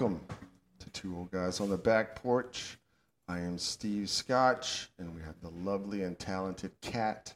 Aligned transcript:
Welcome 0.00 0.20
to 0.78 0.90
Two 0.90 1.16
Old 1.16 1.32
Guys 1.32 1.58
on 1.58 1.70
the 1.70 1.76
Back 1.76 2.14
Porch. 2.14 2.78
I 3.26 3.40
am 3.40 3.58
Steve 3.58 4.08
Scotch, 4.08 4.90
and 4.96 5.12
we 5.12 5.20
have 5.22 5.34
the 5.42 5.48
lovely 5.68 6.04
and 6.04 6.16
talented 6.16 6.70
Cat. 6.80 7.34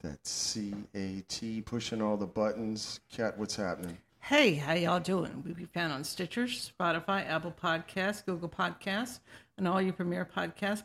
That's 0.00 0.28
C 0.28 0.74
A 0.96 1.22
T, 1.28 1.60
pushing 1.60 2.02
all 2.02 2.16
the 2.16 2.26
buttons. 2.26 2.98
Cat, 3.12 3.38
what's 3.38 3.54
happening? 3.54 3.96
Hey, 4.18 4.54
how 4.54 4.72
y'all 4.72 4.98
doing? 4.98 5.44
We 5.46 5.52
be 5.52 5.66
found 5.66 5.92
on 5.92 6.02
Stitcher, 6.02 6.46
Spotify, 6.46 7.28
Apple 7.28 7.54
Podcasts, 7.62 8.26
Google 8.26 8.48
Podcasts, 8.48 9.20
and 9.56 9.68
all 9.68 9.80
your 9.80 9.92
premier 9.92 10.28
podcast 10.36 10.82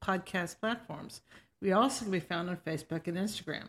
podcast 0.00 0.60
platforms. 0.60 1.22
We 1.60 1.72
also 1.72 2.04
can 2.04 2.12
be 2.12 2.20
found 2.20 2.48
on 2.48 2.58
Facebook 2.58 3.08
and 3.08 3.16
Instagram. 3.16 3.66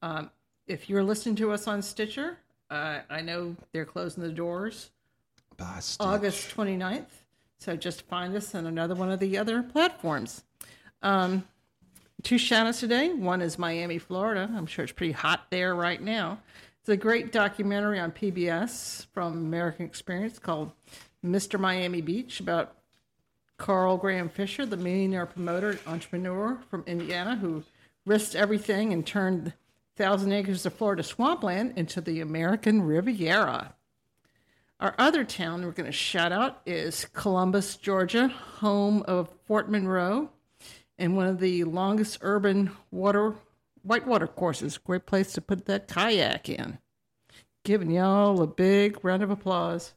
Um, 0.00 0.30
if 0.68 0.88
you're 0.88 1.02
listening 1.02 1.34
to 1.36 1.50
us 1.50 1.66
on 1.66 1.82
Stitcher, 1.82 2.38
uh, 2.70 3.00
I 3.10 3.20
know 3.20 3.56
they're 3.72 3.84
closing 3.84 4.22
the 4.22 4.28
doors 4.28 4.90
Stitch. 5.80 6.06
August 6.06 6.54
29th. 6.56 7.06
So 7.58 7.76
just 7.76 8.02
find 8.02 8.34
us 8.36 8.54
on 8.54 8.66
another 8.66 8.94
one 8.94 9.10
of 9.10 9.20
the 9.20 9.38
other 9.38 9.62
platforms. 9.62 10.44
Um, 11.02 11.44
two 12.22 12.38
shout 12.38 12.66
outs 12.66 12.80
today. 12.80 13.12
One 13.12 13.40
is 13.40 13.58
Miami, 13.58 13.98
Florida. 13.98 14.50
I'm 14.54 14.66
sure 14.66 14.84
it's 14.84 14.92
pretty 14.92 15.12
hot 15.12 15.46
there 15.50 15.74
right 15.74 16.00
now. 16.00 16.40
It's 16.80 16.88
a 16.88 16.96
great 16.96 17.32
documentary 17.32 17.98
on 17.98 18.12
PBS 18.12 19.06
from 19.12 19.32
American 19.32 19.86
Experience 19.86 20.38
called 20.38 20.72
Mr. 21.24 21.58
Miami 21.58 22.00
Beach 22.00 22.38
about 22.40 22.76
Carl 23.58 23.96
Graham 23.96 24.28
Fisher, 24.28 24.66
the 24.66 24.76
millionaire 24.76 25.26
promoter 25.26 25.78
entrepreneur 25.86 26.58
from 26.70 26.84
Indiana 26.86 27.36
who 27.36 27.64
risked 28.04 28.36
everything 28.36 28.92
and 28.92 29.06
turned 29.06 29.52
thousand 29.96 30.32
acres 30.32 30.66
of 30.66 30.74
Florida 30.74 31.02
swampland 31.02 31.72
into 31.76 32.00
the 32.00 32.20
American 32.20 32.82
Riviera. 32.82 33.74
Our 34.78 34.94
other 34.98 35.24
town 35.24 35.64
we're 35.64 35.70
going 35.72 35.86
to 35.86 35.92
shout 35.92 36.32
out 36.32 36.60
is 36.66 37.06
Columbus, 37.14 37.76
Georgia, 37.78 38.28
home 38.28 39.02
of 39.08 39.30
Fort 39.46 39.70
Monroe 39.70 40.28
and 40.98 41.16
one 41.16 41.26
of 41.26 41.40
the 41.40 41.64
longest 41.64 42.18
urban 42.20 42.70
water 42.90 43.36
whitewater 43.82 44.26
courses. 44.26 44.76
Great 44.76 45.06
place 45.06 45.32
to 45.32 45.40
put 45.40 45.64
that 45.64 45.88
kayak 45.88 46.50
in. 46.50 46.76
Giving 47.64 47.90
y'all 47.90 48.42
a 48.42 48.46
big 48.46 49.02
round 49.02 49.22
of 49.22 49.30
applause. 49.30 49.94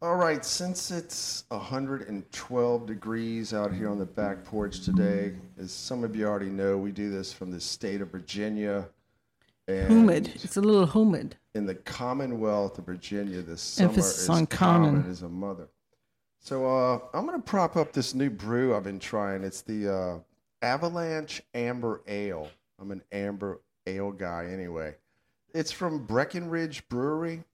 All 0.00 0.16
right, 0.16 0.44
since 0.44 0.92
it's 0.92 1.44
112 1.48 2.86
degrees 2.86 3.52
out 3.52 3.74
here 3.74 3.90
on 3.90 3.98
the 3.98 4.06
back 4.06 4.44
porch 4.44 4.82
today, 4.82 5.34
as 5.58 5.72
some 5.72 6.04
of 6.04 6.14
you 6.14 6.26
already 6.26 6.50
know, 6.50 6.78
we 6.78 6.92
do 6.92 7.10
this 7.10 7.32
from 7.32 7.50
the 7.50 7.60
state 7.60 8.00
of 8.00 8.12
Virginia. 8.12 8.88
And 9.78 9.90
Humid. 9.90 10.32
It's 10.42 10.56
a 10.56 10.60
little 10.60 10.86
humid. 10.86 11.36
in 11.54 11.66
the 11.66 11.74
Commonwealth 11.74 12.78
of 12.78 12.86
Virginia 12.86 13.42
this 13.42 13.60
summer 13.60 13.88
Emphasis 13.90 14.22
is 14.22 14.28
on 14.28 14.46
common 14.46 14.94
common. 14.96 15.10
as 15.10 15.22
a 15.22 15.28
mother. 15.28 15.68
So 16.38 16.66
uh, 16.66 16.98
I'm 17.12 17.26
going 17.26 17.38
to 17.38 17.44
prop 17.44 17.76
up 17.76 17.92
this 17.92 18.14
new 18.14 18.30
brew 18.30 18.74
I've 18.74 18.84
been 18.84 18.98
trying. 18.98 19.44
It's 19.44 19.60
the 19.62 19.92
uh, 19.92 20.18
Avalanche 20.62 21.42
Amber 21.54 22.02
Ale. 22.08 22.48
I'm 22.80 22.90
an 22.90 23.02
amber 23.12 23.60
ale 23.86 24.10
guy 24.10 24.46
anyway. 24.50 24.94
It's 25.54 25.70
from 25.72 26.06
Breckenridge 26.06 26.88
Brewery. 26.88 27.44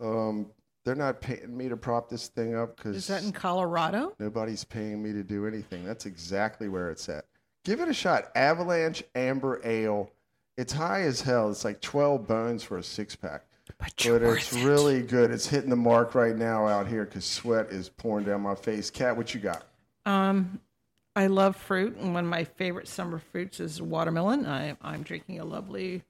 Um, 0.00 0.46
they're 0.84 0.94
not 0.94 1.20
paying 1.20 1.56
me 1.56 1.68
to 1.68 1.76
prop 1.76 2.08
this 2.08 2.28
thing 2.28 2.54
up 2.54 2.76
because 2.76 2.96
Is 2.96 3.06
that 3.08 3.22
in 3.22 3.32
Colorado? 3.32 4.14
Nobody's 4.18 4.64
paying 4.64 5.02
me 5.02 5.12
to 5.12 5.22
do 5.22 5.46
anything. 5.46 5.84
That's 5.84 6.06
exactly 6.06 6.68
where 6.68 6.90
it's 6.90 7.08
at. 7.08 7.24
Give 7.64 7.80
it 7.80 7.88
a 7.88 7.94
shot. 7.94 8.30
Avalanche 8.34 9.02
Amber 9.14 9.60
Ale. 9.64 10.10
It's 10.60 10.72
high 10.74 11.02
as 11.02 11.22
hell. 11.22 11.50
It's 11.50 11.64
like 11.64 11.80
12 11.80 12.26
bones 12.26 12.62
for 12.62 12.76
a 12.78 12.82
six 12.82 13.16
pack. 13.16 13.44
But 13.66 13.76
But 13.78 14.04
you're 14.04 14.16
it's 14.36 14.52
worth 14.52 14.62
it. 14.62 14.66
really 14.66 15.02
good. 15.02 15.30
It's 15.30 15.46
hitting 15.46 15.70
the 15.70 15.76
mark 15.76 16.14
right 16.14 16.36
now 16.36 16.66
out 16.66 16.86
here 16.86 17.04
because 17.04 17.24
sweat 17.24 17.68
is 17.70 17.88
pouring 17.88 18.26
down 18.26 18.42
my 18.42 18.54
face. 18.54 18.90
Cat, 18.90 19.16
what 19.16 19.32
you 19.34 19.40
got? 19.40 19.64
Um, 20.04 20.60
I 21.16 21.28
love 21.28 21.56
fruit, 21.56 21.96
and 21.96 22.12
one 22.14 22.24
of 22.24 22.30
my 22.30 22.44
favorite 22.44 22.88
summer 22.88 23.18
fruits 23.32 23.58
is 23.60 23.80
watermelon. 23.80 24.44
I, 24.46 24.76
I'm 24.82 25.02
drinking 25.02 25.40
a 25.40 25.44
lovely 25.44 26.02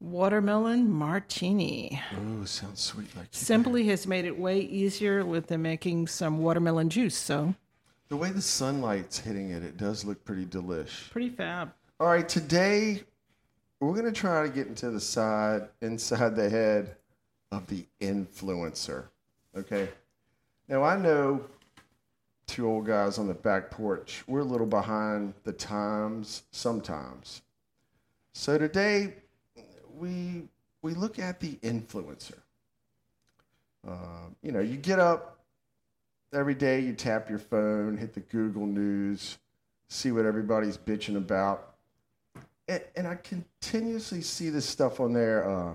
watermelon 0.00 0.90
martini. 0.90 2.00
Oh, 2.16 2.44
sounds 2.44 2.80
sweet 2.80 3.14
like 3.16 3.24
you. 3.26 3.28
Simply 3.32 3.86
has 3.88 4.06
made 4.06 4.24
it 4.24 4.38
way 4.38 4.60
easier 4.60 5.24
with 5.26 5.46
the 5.48 5.58
making 5.58 6.06
some 6.06 6.38
watermelon 6.38 6.88
juice. 6.88 7.16
So 7.16 7.54
The 8.08 8.16
way 8.16 8.30
the 8.30 8.40
sunlight's 8.42 9.18
hitting 9.18 9.50
it, 9.50 9.62
it 9.62 9.76
does 9.76 10.04
look 10.04 10.24
pretty 10.24 10.46
delish. 10.46 11.10
pretty 11.10 11.28
fab. 11.30 11.72
All 11.98 12.06
right, 12.06 12.26
today 12.28 13.02
we're 13.80 14.02
to 14.02 14.12
try 14.12 14.42
to 14.42 14.48
get 14.48 14.66
into 14.66 14.90
the 14.90 15.00
side, 15.00 15.68
inside 15.80 16.36
the 16.36 16.48
head 16.48 16.96
of 17.50 17.66
the 17.66 17.86
influencer. 18.00 19.04
Okay. 19.56 19.88
Now, 20.68 20.84
I 20.84 20.96
know 20.96 21.44
two 22.46 22.68
old 22.68 22.86
guys 22.86 23.18
on 23.18 23.26
the 23.26 23.34
back 23.34 23.70
porch, 23.70 24.22
we're 24.26 24.40
a 24.40 24.44
little 24.44 24.66
behind 24.66 25.34
the 25.44 25.52
times 25.52 26.42
sometimes. 26.50 27.42
So 28.32 28.58
today 28.58 29.14
we 29.98 30.48
we 30.82 30.94
look 30.94 31.18
at 31.18 31.40
the 31.40 31.52
influencer. 31.62 32.38
Uh, 33.86 34.28
you 34.42 34.52
know, 34.52 34.60
you 34.60 34.76
get 34.76 34.98
up 34.98 35.40
every 36.32 36.54
day, 36.54 36.80
you 36.80 36.92
tap 36.92 37.28
your 37.28 37.38
phone, 37.38 37.96
hit 37.96 38.14
the 38.14 38.20
Google 38.20 38.66
News, 38.66 39.38
see 39.88 40.12
what 40.12 40.24
everybody's 40.24 40.78
bitching 40.78 41.16
about 41.16 41.69
and, 42.70 42.84
and 42.94 43.08
I 43.08 43.16
continuously 43.16 44.22
see 44.22 44.48
this 44.48 44.66
stuff 44.66 45.00
on 45.00 45.12
there. 45.12 45.48
Uh, 45.48 45.74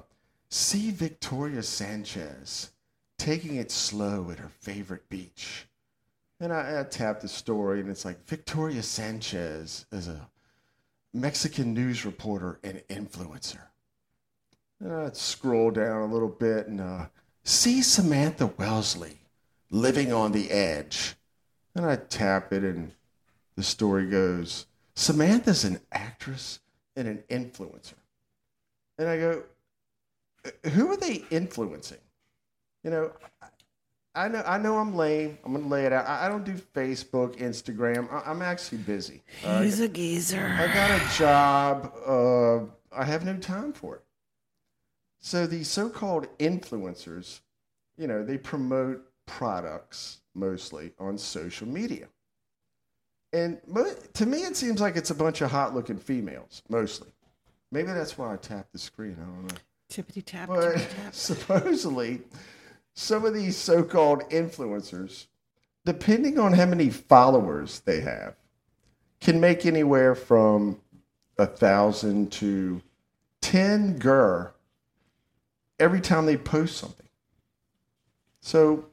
see 0.49 0.91
Victoria 0.91 1.61
Sanchez 1.61 2.71
taking 3.17 3.57
it 3.57 3.69
slow 3.69 4.31
at 4.31 4.39
her 4.39 4.49
favorite 4.61 5.07
beach. 5.09 5.67
And 6.39 6.53
I, 6.53 6.79
I 6.79 6.83
tap 6.83 7.19
the 7.19 7.27
story, 7.27 7.81
and 7.81 7.89
it's 7.89 8.05
like 8.05 8.25
Victoria 8.27 8.81
Sanchez 8.81 9.85
is 9.91 10.07
a 10.07 10.29
Mexican 11.13 11.73
news 11.73 12.05
reporter 12.05 12.59
and 12.63 12.81
influencer. 12.89 13.61
And 14.79 14.93
I 14.93 15.09
scroll 15.11 15.71
down 15.71 16.01
a 16.01 16.13
little 16.13 16.29
bit 16.29 16.67
and 16.67 16.81
uh, 16.81 17.05
see 17.43 17.81
Samantha 17.81 18.47
Wellesley 18.47 19.19
living 19.69 20.13
on 20.13 20.31
the 20.31 20.51
edge. 20.51 21.15
And 21.73 21.85
I 21.85 21.97
tap 21.97 22.53
it, 22.53 22.63
and 22.63 22.93
the 23.55 23.63
story 23.63 24.07
goes 24.07 24.65
Samantha's 24.95 25.65
an 25.65 25.79
actress 25.91 26.59
and 26.95 27.07
an 27.07 27.23
influencer. 27.29 27.93
And 28.97 29.07
I 29.09 29.17
go, 29.17 29.43
"Uh, 30.45 30.69
who 30.69 30.91
are 30.91 30.97
they 30.97 31.23
influencing? 31.29 31.99
You 32.83 32.91
know, 32.91 33.11
I- 34.13 34.27
know 34.29 34.43
I 34.45 34.57
know 34.57 34.77
I'm 34.77 34.95
lame. 34.95 35.37
I'm 35.43 35.53
gonna 35.53 35.67
lay 35.67 35.85
it 35.85 35.91
out. 35.91 36.07
I 36.07 36.25
I 36.25 36.29
don't 36.29 36.45
do 36.45 36.53
Facebook, 36.55 37.35
Instagram. 37.37 38.09
I- 38.11 38.29
I'm 38.29 38.41
actually 38.41 38.77
busy. 38.79 39.23
Uh, 39.43 39.61
He's 39.61 39.79
a 39.81 39.89
geezer. 39.89 40.39
I 40.39 40.67
got 40.73 40.91
a 41.01 41.17
job. 41.17 41.93
Uh, 42.05 42.65
I 42.97 43.03
have 43.03 43.25
no 43.25 43.37
time 43.37 43.73
for 43.73 43.95
it. 43.97 44.01
So 45.19 45.45
these 45.47 45.67
so-called 45.69 46.27
influencers, 46.37 47.41
you 47.97 48.07
know, 48.07 48.23
they 48.23 48.37
promote 48.37 49.11
products 49.25 50.21
mostly 50.35 50.93
on 50.99 51.17
social 51.17 51.67
media. 51.67 52.07
And 53.35 53.59
to 54.13 54.25
me, 54.25 54.43
it 54.43 54.55
seems 54.55 54.79
like 54.79 54.95
it's 54.95 55.09
a 55.09 55.15
bunch 55.15 55.41
of 55.41 55.51
hot-looking 55.51 55.97
females, 55.97 56.63
mostly. 56.69 57.09
Maybe 57.69 57.91
that's 57.91 58.17
why 58.17 58.31
I 58.31 58.37
tapped 58.37 58.71
the 58.71 58.79
screen. 58.79 59.17
I 59.21 59.25
don't 59.25 59.47
know. 59.47 59.57
Tippity 59.91 60.23
tap. 60.23 60.47
But 60.47 60.77
tippity 60.77 61.03
tap. 61.03 61.13
supposedly, 61.13 62.21
some 62.93 63.25
of 63.25 63.33
these 63.33 63.57
so 63.57 63.83
called 63.83 64.21
influencers, 64.29 65.25
depending 65.83 66.39
on 66.39 66.53
how 66.53 66.65
many 66.65 66.89
followers 66.89 67.81
they 67.81 67.99
have, 67.99 68.35
can 69.19 69.41
make 69.41 69.65
anywhere 69.65 70.15
from 70.15 70.79
a 71.37 71.45
thousand 71.45 72.31
to 72.31 72.81
10 73.41 73.97
gur 73.99 74.53
every 75.77 75.99
time 75.99 76.25
they 76.25 76.37
post 76.37 76.77
something. 76.77 77.09
So 78.39 78.85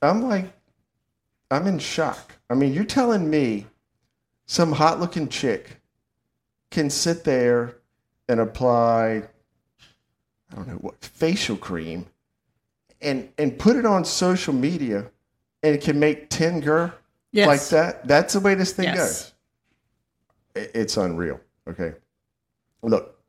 I'm 0.00 0.22
like, 0.22 0.55
I'm 1.50 1.66
in 1.66 1.78
shock. 1.78 2.32
I 2.50 2.54
mean, 2.54 2.72
you're 2.72 2.84
telling 2.84 3.28
me 3.28 3.66
some 4.46 4.72
hot 4.72 5.00
looking 5.00 5.28
chick 5.28 5.80
can 6.70 6.90
sit 6.90 7.24
there 7.24 7.76
and 8.28 8.40
apply 8.40 9.22
I 10.52 10.54
don't 10.54 10.68
know 10.68 10.74
what 10.74 11.00
facial 11.04 11.56
cream 11.56 12.06
and 13.00 13.28
and 13.38 13.58
put 13.58 13.76
it 13.76 13.84
on 13.86 14.04
social 14.04 14.52
media 14.54 15.06
and 15.62 15.74
it 15.74 15.80
can 15.82 15.98
make 15.98 16.28
10 16.30 16.60
gur 16.60 16.92
Yes. 17.32 17.46
like 17.46 17.68
that. 17.68 18.08
That's 18.08 18.32
the 18.32 18.40
way 18.40 18.54
this 18.54 18.72
thing 18.72 18.86
Yes. 18.86 19.32
goes. 20.54 20.70
It's 20.74 20.96
unreal. 20.96 21.40
Okay. 21.68 21.94
Look, 22.82 23.20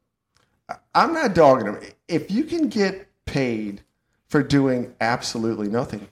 I'm 0.96 1.14
not 1.14 1.34
dogging 1.34 1.66
them. 1.66 1.80
If 2.08 2.32
you 2.32 2.44
can 2.46 2.70
get 2.70 3.08
paid 3.26 3.82
for 4.30 4.42
doing 4.44 4.94
absolutely 5.02 5.68
nothing, 5.68 6.08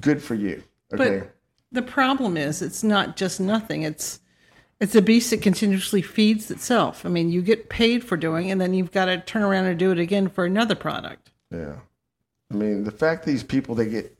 good 0.00 0.22
for 0.22 0.34
you. 0.34 0.62
Okay. 0.92 1.18
But 1.20 1.34
the 1.72 1.82
problem 1.82 2.36
is, 2.36 2.62
it's 2.62 2.82
not 2.82 3.16
just 3.16 3.40
nothing. 3.40 3.82
It's 3.82 4.20
It's 4.80 4.94
a 4.94 5.02
beast 5.02 5.30
that 5.30 5.42
continuously 5.42 6.02
feeds 6.02 6.50
itself. 6.50 7.04
I 7.04 7.08
mean, 7.08 7.30
you 7.30 7.42
get 7.42 7.68
paid 7.68 8.04
for 8.04 8.16
doing, 8.16 8.50
and 8.50 8.60
then 8.60 8.74
you've 8.74 8.92
got 8.92 9.06
to 9.06 9.18
turn 9.18 9.42
around 9.42 9.66
and 9.66 9.78
do 9.78 9.90
it 9.90 9.98
again 9.98 10.28
for 10.28 10.44
another 10.44 10.74
product. 10.76 11.30
Yeah. 11.50 11.76
I 12.50 12.54
mean, 12.54 12.84
the 12.84 12.90
fact 12.90 13.26
these 13.26 13.42
people 13.42 13.74
they 13.74 13.86
get 13.86 14.16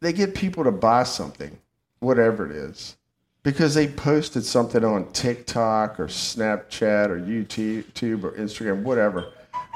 they 0.00 0.12
get 0.12 0.34
people 0.34 0.64
to 0.64 0.72
buy 0.72 1.02
something, 1.02 1.58
whatever 2.00 2.46
it 2.48 2.52
is, 2.52 2.96
because 3.42 3.74
they 3.74 3.88
posted 3.88 4.44
something 4.44 4.84
on 4.84 5.10
TikTok 5.12 5.98
or 6.00 6.06
Snapchat 6.06 7.08
or 7.08 7.20
YouTube 7.20 8.24
or 8.24 8.32
Instagram, 8.32 8.82
whatever. 8.82 9.32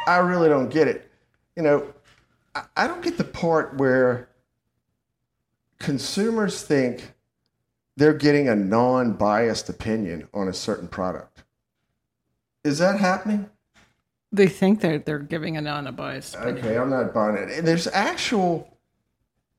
I 0.06 0.18
really 0.18 0.48
don't 0.48 0.70
get 0.70 0.88
it. 0.88 1.10
You 1.56 1.64
know, 1.64 1.92
I, 2.54 2.62
I 2.76 2.86
don't 2.86 3.02
get 3.02 3.18
the 3.18 3.24
part 3.24 3.76
where 3.76 4.28
consumers 5.78 6.62
think 6.62 7.12
they're 7.96 8.14
getting 8.14 8.48
a 8.48 8.54
non-biased 8.56 9.68
opinion 9.68 10.28
on 10.34 10.48
a 10.48 10.52
certain 10.52 10.88
product. 10.88 11.44
Is 12.64 12.78
that 12.78 12.98
happening? 12.98 13.48
They 14.32 14.48
think 14.48 14.80
they're 14.80 14.98
they're 14.98 15.18
giving 15.18 15.56
a 15.56 15.60
non-biased. 15.60 16.36
Okay, 16.36 16.76
I'm 16.76 16.90
not 16.90 17.14
buying 17.14 17.36
it. 17.36 17.50
And 17.50 17.66
there's 17.66 17.86
actual 17.86 18.76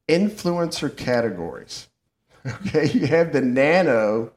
influencer 0.08 0.96
categories. 0.96 1.88
Okay, 2.66 2.90
you 2.92 3.08
have 3.08 3.34
the 3.34 3.42
nano, 3.42 4.32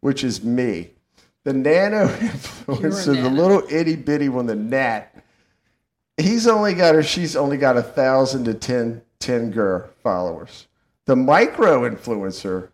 which 0.00 0.24
is 0.24 0.42
me. 0.42 0.92
The 1.44 1.52
nano 1.52 2.06
influencer, 2.16 3.20
the 3.22 3.28
little 3.28 3.62
itty 3.68 3.94
bitty 3.94 4.30
one, 4.30 4.46
the 4.46 4.54
gnat. 4.54 5.14
He's 6.16 6.46
only 6.46 6.72
got 6.72 6.94
or 6.94 7.02
she's 7.02 7.36
only 7.36 7.58
got 7.58 7.76
a 7.76 7.82
thousand 7.82 8.44
to 8.44 8.54
10, 8.54 9.02
10 9.18 9.50
gur 9.50 9.90
followers. 10.02 10.66
The 11.06 11.16
micro 11.16 11.88
influencer, 11.88 12.70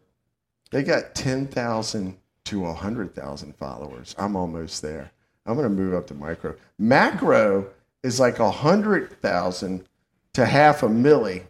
they 0.71 0.83
got 0.83 1.15
10,000 1.15 2.17
to 2.45 2.61
100,000 2.61 3.57
followers. 3.57 4.15
I'm 4.19 4.37
almost 4.37 4.81
there. 4.81 5.13
I'm 5.45 5.55
going 5.55 5.69
to 5.69 5.75
move 5.75 5.95
up 5.95 6.07
to 6.07 6.15
micro. 6.15 6.57
Macro 6.79 7.69
is 8.03 8.19
like 8.19 8.39
100,000 8.39 9.85
to 10.33 10.47
half 10.47 10.83
a 10.83 10.89
milli. 10.89 11.45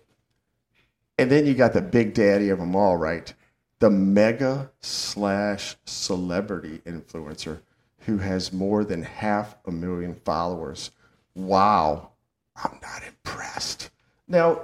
And 1.19 1.31
then 1.31 1.46
you 1.46 1.55
got 1.55 1.73
the 1.73 1.81
big 1.81 2.14
daddy 2.14 2.49
of 2.49 2.58
them 2.58 2.75
all, 2.75 2.96
right? 2.96 3.32
The 3.78 3.90
mega 3.90 4.70
slash 4.81 5.76
celebrity 5.85 6.81
influencer 6.85 7.61
who 8.00 8.19
has 8.19 8.52
more 8.52 8.85
than 8.85 9.02
half 9.02 9.56
a 9.67 9.70
million 9.70 10.17
followers. 10.25 10.90
Wow. 11.37 12.11
I'm 12.56 12.78
not 12.82 13.02
impressed. 13.06 13.90
Now, 14.26 14.62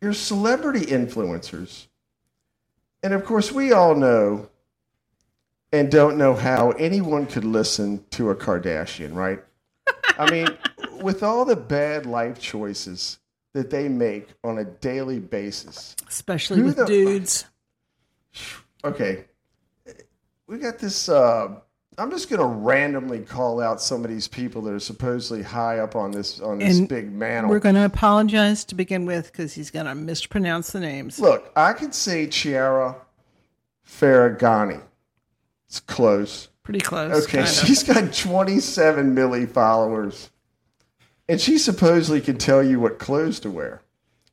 your 0.00 0.12
celebrity 0.12 0.86
influencers, 0.86 1.86
and 3.02 3.12
of 3.12 3.24
course, 3.24 3.52
we 3.52 3.72
all 3.72 3.94
know 3.94 4.48
and 5.72 5.90
don't 5.90 6.16
know 6.16 6.34
how 6.34 6.70
anyone 6.72 7.26
could 7.26 7.44
listen 7.44 8.04
to 8.10 8.30
a 8.30 8.34
Kardashian, 8.34 9.14
right? 9.14 9.42
I 10.18 10.30
mean, 10.30 10.48
with 11.02 11.22
all 11.22 11.44
the 11.44 11.56
bad 11.56 12.06
life 12.06 12.40
choices 12.40 13.18
that 13.52 13.70
they 13.70 13.88
make 13.88 14.28
on 14.44 14.58
a 14.58 14.64
daily 14.64 15.18
basis. 15.18 15.94
especially 16.08 16.62
with 16.62 16.76
the- 16.76 16.86
dudes. 16.86 17.44
Okay. 18.84 19.24
We 20.46 20.58
got 20.58 20.78
this 20.78 21.08
uh 21.08 21.56
I'm 21.98 22.10
just 22.10 22.30
going 22.30 22.40
to 22.40 22.46
randomly 22.46 23.20
call 23.20 23.60
out 23.60 23.80
some 23.80 24.04
of 24.04 24.10
these 24.10 24.28
people 24.28 24.62
that 24.62 24.72
are 24.72 24.80
supposedly 24.80 25.42
high 25.42 25.80
up 25.80 25.96
on 25.96 26.12
this 26.12 26.40
on 26.40 26.58
this 26.58 26.78
And 26.78 26.88
big 26.88 27.12
mantle. 27.12 27.50
We're 27.50 27.58
going 27.58 27.74
to 27.74 27.84
apologize 27.84 28.64
to 28.66 28.74
begin 28.74 29.04
with 29.04 29.32
because 29.32 29.52
he's 29.52 29.70
going 29.70 29.86
to 29.86 29.94
mispronounce 29.94 30.70
the 30.70 30.80
names. 30.80 31.18
Look, 31.18 31.50
I 31.56 31.72
could 31.72 31.94
say 31.94 32.28
Chiara 32.28 32.96
Ferragani. 33.84 34.80
It's 35.66 35.80
close. 35.80 36.48
Pretty 36.62 36.80
close. 36.80 37.24
Okay, 37.24 37.38
kind 37.38 37.48
of. 37.48 37.66
she's 37.66 37.82
got 37.82 38.12
27 38.12 39.14
milli 39.14 39.50
followers. 39.50 40.30
And 41.28 41.40
she 41.40 41.58
supposedly 41.58 42.20
can 42.20 42.38
tell 42.38 42.62
you 42.62 42.80
what 42.80 42.98
clothes 42.98 43.40
to 43.40 43.50
wear. 43.50 43.82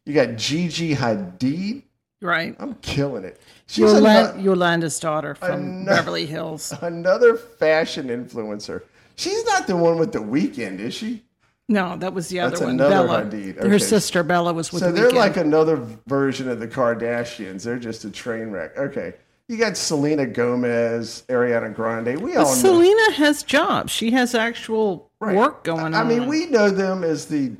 You 0.05 0.13
got 0.13 0.35
Gigi 0.37 0.95
Hadid. 0.95 1.83
Right. 2.21 2.55
I'm 2.59 2.75
killing 2.75 3.23
it. 3.25 3.39
She's 3.67 3.85
Yolan- 3.85 4.31
ano- 4.33 4.41
Yolanda's 4.41 4.99
daughter 4.99 5.35
from 5.35 5.51
Ano- 5.51 5.85
Beverly 5.85 6.25
Hills. 6.25 6.73
another 6.81 7.35
fashion 7.35 8.07
influencer. 8.07 8.83
She's 9.15 9.43
not 9.45 9.67
the 9.67 9.75
one 9.75 9.97
with 9.97 10.11
the 10.11 10.19
Weeknd, 10.19 10.79
is 10.79 10.93
she? 10.93 11.23
No, 11.67 11.97
that 11.97 12.13
was 12.13 12.27
the 12.29 12.39
other 12.41 12.51
That's 12.51 12.61
one. 12.61 12.71
another 12.71 13.07
Bella. 13.07 13.23
Hadid. 13.25 13.57
Her 13.63 13.79
sister 13.79 14.23
Bella 14.23 14.53
was 14.53 14.71
with 14.71 14.81
So 14.81 14.91
the 14.91 15.01
they're 15.01 15.09
Weeknd. 15.11 15.15
like 15.15 15.37
another 15.37 15.77
version 16.07 16.47
of 16.49 16.59
the 16.59 16.67
Kardashians. 16.67 17.63
They're 17.63 17.79
just 17.79 18.05
a 18.05 18.11
train 18.11 18.51
wreck. 18.51 18.77
Okay. 18.77 19.13
You 19.47 19.57
got 19.57 19.77
Selena 19.77 20.25
Gomez, 20.25 21.23
Ariana 21.29 21.73
Grande. 21.73 22.19
We 22.19 22.35
all 22.35 22.45
know. 22.45 22.51
Selena 22.53 23.11
has 23.13 23.43
jobs. 23.43 23.91
She 23.91 24.11
has 24.11 24.33
actual 24.35 25.11
Right. 25.19 25.35
work 25.35 25.63
going 25.63 25.79
I 25.79 25.85
on. 25.85 25.93
I 25.95 26.03
mean, 26.03 26.27
we 26.27 26.47
know 26.47 26.69
them 26.69 27.03
as 27.03 27.25
the, 27.27 27.51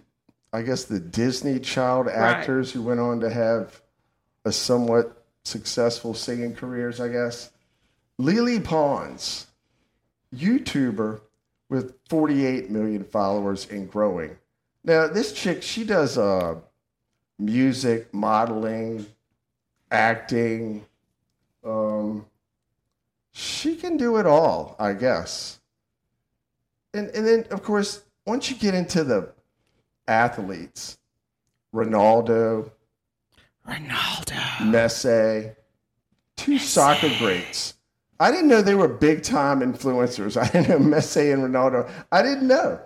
I 0.54 0.62
guess, 0.62 0.86
the 0.86 1.00
Disney 1.00 1.60
child 1.60 2.08
actors 2.08 2.72
who 2.72 2.82
went 2.82 3.00
on 3.00 3.20
to 3.22 3.30
have 3.30 3.82
a 4.46 4.52
somewhat 4.52 5.26
successful 5.44 6.14
singing 6.14 6.56
careers, 6.56 7.02
I 7.02 7.10
guess. 7.10 7.52
Lele 8.18 8.62
Pons, 8.62 9.48
YouTuber 10.34 11.20
with 11.70 11.96
48 12.10 12.70
million 12.70 13.04
followers 13.04 13.68
and 13.70 13.92
growing. 13.92 14.38
Now, 14.84 15.08
this 15.08 15.34
chick, 15.34 15.64
she 15.64 15.84
does 15.84 16.18
uh, 16.18 16.56
music, 17.40 18.14
modeling, 18.14 19.06
acting. 19.92 20.86
Um, 21.66 22.26
she 23.34 23.76
can 23.76 23.98
do 23.98 24.18
it 24.18 24.26
all, 24.26 24.76
I 24.80 24.94
guess 24.94 25.60
and 26.96 27.10
and 27.10 27.28
then 27.28 27.46
of 27.52 27.62
course 27.62 28.02
once 28.26 28.50
you 28.50 28.56
get 28.56 28.74
into 28.74 29.04
the 29.04 29.30
athletes, 30.08 30.98
Ronaldo, 31.74 32.72
Ronaldo. 33.68 34.36
Messi, 34.60 35.56
two 36.36 36.60
soccer 36.60 37.12
greats. 37.18 37.74
I 38.20 38.32
didn't 38.32 38.48
know 38.48 38.62
they 38.62 38.76
were 38.76 38.88
big 38.88 39.24
time 39.24 39.60
influencers. 39.60 40.38
I 40.42 40.48
didn't 40.50 40.70
know 40.70 40.98
Messi 40.98 41.34
and 41.34 41.44
Ronaldo. 41.44 41.90
I 42.12 42.22
didn't 42.22 42.48
know. 42.48 42.80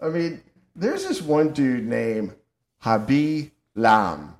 I 0.00 0.08
mean, 0.08 0.42
there's 0.76 1.06
this 1.06 1.22
one 1.22 1.52
dude 1.52 1.86
named 1.86 2.34
Habib 2.78 3.50
Lam. 3.74 4.34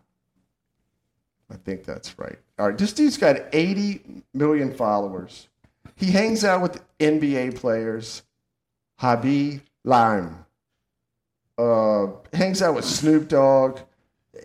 I 1.50 1.56
think 1.56 1.84
that's 1.84 2.18
right. 2.18 2.38
All 2.58 2.68
right, 2.68 2.78
this 2.78 2.92
dude's 2.92 3.16
got 3.16 3.36
80 3.52 4.22
million 4.32 4.72
followers. 4.72 5.48
He 5.96 6.10
hangs 6.10 6.44
out 6.44 6.62
with 6.62 6.82
NBA 6.98 7.56
players. 7.56 8.22
Habib 8.96 9.60
Lam. 9.84 10.44
Uh, 11.56 12.06
hangs 12.32 12.62
out 12.62 12.74
with 12.74 12.84
Snoop 12.84 13.28
Dogg. 13.28 13.80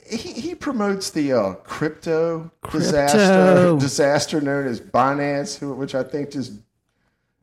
He, 0.07 0.17
he 0.33 0.55
promotes 0.55 1.09
the 1.11 1.33
uh, 1.33 1.53
crypto, 1.55 2.51
disaster 2.71 3.17
Crypto. 3.17 3.79
disaster 3.79 4.41
known 4.41 4.67
as 4.67 4.79
Binance, 4.81 5.59
which 5.75 5.95
I 5.95 6.03
think 6.03 6.31
just 6.31 6.53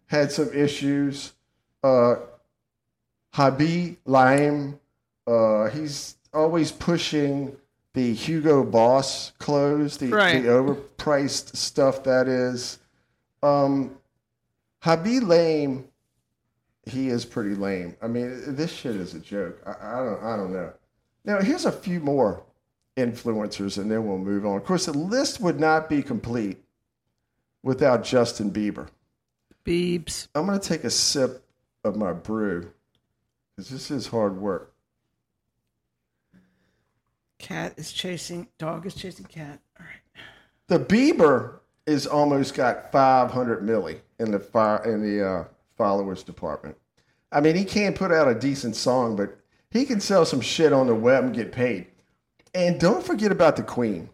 had 0.06 0.30
some 0.32 0.52
issues. 0.52 1.32
Uh, 1.82 2.16
Habib 3.32 3.96
Lime, 4.04 4.78
uh, 5.26 5.68
he's 5.70 6.16
always 6.32 6.72
pushing 6.72 7.56
the 7.94 8.12
Hugo 8.14 8.62
Boss 8.64 9.32
clothes, 9.38 9.96
the, 9.98 10.08
Right. 10.08 10.42
the 10.42 10.48
overpriced 10.48 11.56
stuff 11.56 12.02
that 12.04 12.28
is. 12.28 12.78
Um, 13.42 13.96
Habib 14.80 15.22
Lame, 15.24 15.84
he 16.84 17.08
is 17.08 17.24
pretty 17.24 17.54
lame. 17.54 17.96
I 18.02 18.06
mean, 18.06 18.54
this 18.54 18.72
shit 18.72 18.94
is 18.96 19.14
a 19.14 19.18
joke. 19.18 19.58
I, 19.66 19.70
I 19.70 20.04
don't, 20.04 20.22
I 20.24 20.36
don't 20.36 20.52
know. 20.52 20.72
Now, 21.26 21.40
here's 21.40 21.64
a 21.64 21.72
few 21.72 21.98
more 21.98 22.44
influencers, 22.96 23.78
and 23.78 23.90
then 23.90 24.06
we'll 24.06 24.16
move 24.18 24.46
on. 24.46 24.56
Of 24.56 24.64
course, 24.64 24.86
the 24.86 24.92
list 24.92 25.40
would 25.40 25.58
not 25.58 25.88
be 25.88 26.00
complete 26.02 26.58
without 27.64 28.04
Justin 28.04 28.50
Bieber. 28.50 28.88
Beebs. 29.64 30.28
I'm 30.36 30.46
going 30.46 30.58
to 30.58 30.66
take 30.66 30.84
a 30.84 30.90
sip 30.90 31.44
of 31.84 31.96
my 31.96 32.12
brew 32.12 32.70
because 33.56 33.68
this 33.68 33.90
is 33.90 34.06
hard 34.06 34.36
work. 34.36 34.72
Cat 37.38 37.74
is 37.76 37.92
chasing. 37.92 38.46
Dog 38.56 38.86
is 38.86 38.94
chasing 38.94 39.26
cat. 39.26 39.58
All 39.78 39.84
right. 39.84 40.24
The 40.68 40.78
Bieber 40.78 41.58
is 41.86 42.06
almost 42.06 42.54
got 42.54 42.92
500 42.92 43.62
milli 43.62 43.98
in 44.20 44.30
the 44.30 44.38
fi- 44.38 44.82
in 44.84 45.02
the 45.02 45.28
uh, 45.28 45.44
followers 45.76 46.22
department. 46.22 46.76
I 47.32 47.40
mean, 47.40 47.56
he 47.56 47.64
can't 47.64 47.96
put 47.96 48.12
out 48.12 48.28
a 48.28 48.34
decent 48.34 48.76
song, 48.76 49.16
but 49.16 49.36
he 49.70 49.84
can 49.84 50.00
sell 50.00 50.24
some 50.24 50.40
shit 50.40 50.72
on 50.72 50.86
the 50.86 50.94
web 50.94 51.24
and 51.24 51.34
get 51.34 51.52
paid. 51.52 51.86
And 52.54 52.80
don't 52.80 53.04
forget 53.04 53.32
about 53.32 53.56
the 53.56 53.62
Queen. 53.62 54.08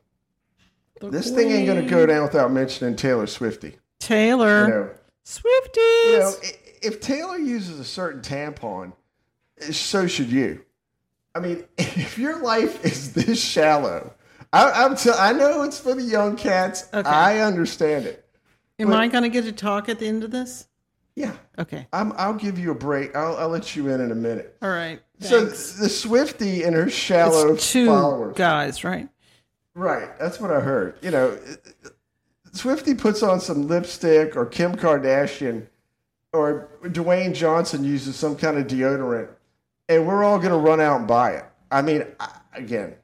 The 1.00 1.10
This 1.10 1.30
thing 1.30 1.50
ain't 1.50 1.66
going 1.66 1.82
to 1.82 1.88
go 1.88 2.06
down 2.06 2.22
without 2.22 2.50
mentioning 2.52 2.96
Taylor 2.96 3.26
Swifty. 3.26 3.76
Taylor. 4.00 4.64
You 4.64 4.68
know, 4.70 4.90
Swifties. 5.24 6.12
you 6.12 6.18
know, 6.18 6.32
if 6.82 7.00
Taylor 7.00 7.38
uses 7.38 7.78
a 7.78 7.84
certain 7.84 8.20
tampon, 8.20 8.92
eh, 9.60 9.70
so 9.72 10.06
should 10.06 10.30
you. 10.30 10.64
I 11.34 11.40
mean, 11.40 11.64
if 11.78 12.18
your 12.18 12.42
life 12.42 12.84
is 12.84 13.12
this 13.12 13.42
shallow, 13.42 14.12
I, 14.52 14.70
I'm 14.84 14.96
t- 14.96 15.10
I 15.16 15.32
know 15.32 15.62
it's 15.62 15.78
for 15.78 15.94
the 15.94 16.02
young 16.02 16.36
cats. 16.36 16.88
Okay. 16.92 17.08
I 17.08 17.38
understand 17.38 18.06
it, 18.06 18.24
Am 18.78 18.88
But- 18.88 18.98
I 18.98 19.06
going 19.08 19.22
to 19.22 19.28
get 19.30 19.44
to 19.44 19.52
talk 19.52 19.88
at 19.88 19.98
the 19.98 20.06
end 20.08 20.24
of 20.24 20.30
this? 20.30 20.66
Yeah, 21.14 21.32
Okay. 21.58 21.86
I'm, 21.92 22.12
I'll 22.16 22.32
give 22.34 22.58
you 22.58 22.70
a 22.70 22.74
break. 22.74 23.14
I'll, 23.14 23.36
I'll 23.36 23.48
let 23.50 23.76
you 23.76 23.88
in 23.90 24.00
in 24.00 24.10
a 24.10 24.14
minute. 24.14 24.56
All 24.62 24.70
right. 24.70 24.98
So 25.22 25.44
the 25.44 25.88
Swifty 25.88 26.62
and 26.62 26.74
her 26.74 26.90
shallow 26.90 27.54
it's 27.54 27.70
two 27.70 27.86
followers. 27.86 28.36
guys, 28.36 28.84
right? 28.84 29.08
Right, 29.74 30.18
that's 30.18 30.38
what 30.38 30.50
I 30.50 30.60
heard. 30.60 30.96
You 31.02 31.10
know, 31.10 31.38
Swifty 32.52 32.94
puts 32.94 33.22
on 33.22 33.40
some 33.40 33.66
lipstick, 33.68 34.36
or 34.36 34.44
Kim 34.44 34.74
Kardashian, 34.76 35.66
or 36.32 36.68
Dwayne 36.84 37.34
Johnson 37.34 37.84
uses 37.84 38.16
some 38.16 38.36
kind 38.36 38.58
of 38.58 38.66
deodorant, 38.66 39.28
and 39.88 40.06
we're 40.06 40.24
all 40.24 40.38
going 40.38 40.50
to 40.50 40.58
run 40.58 40.80
out 40.80 40.98
and 40.98 41.08
buy 41.08 41.32
it. 41.32 41.44
I 41.70 41.80
mean, 41.80 42.04
I, 42.20 42.30
again, 42.54 42.94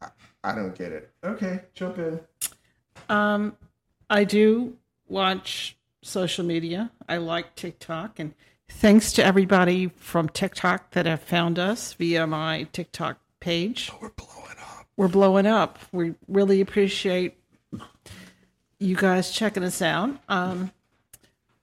I, 0.00 0.08
I 0.44 0.54
don't 0.54 0.76
get 0.76 0.92
it. 0.92 1.10
Okay, 1.24 1.62
jump 1.74 1.98
in. 1.98 2.20
Um, 3.08 3.56
I 4.08 4.22
do 4.24 4.76
watch 5.08 5.76
social 6.02 6.44
media. 6.44 6.92
I 7.08 7.16
like 7.16 7.56
TikTok, 7.56 8.20
and 8.20 8.34
thanks 8.68 9.12
to 9.14 9.24
everybody 9.24 9.88
from 9.96 10.28
TikTok 10.28 10.90
that 10.92 11.06
have 11.06 11.22
found 11.22 11.58
us 11.58 11.92
via 11.94 12.26
my 12.26 12.64
TikTok 12.72 13.18
page. 13.40 13.90
We're 14.00 14.10
blowing 14.10 14.56
up. 14.60 14.86
We're 14.96 15.08
blowing 15.08 15.46
up. 15.46 15.78
We 15.92 16.14
really 16.28 16.60
appreciate 16.60 17.38
you 18.78 18.96
guys 18.96 19.30
checking 19.30 19.64
us 19.64 19.80
out. 19.80 20.10
Um, 20.28 20.72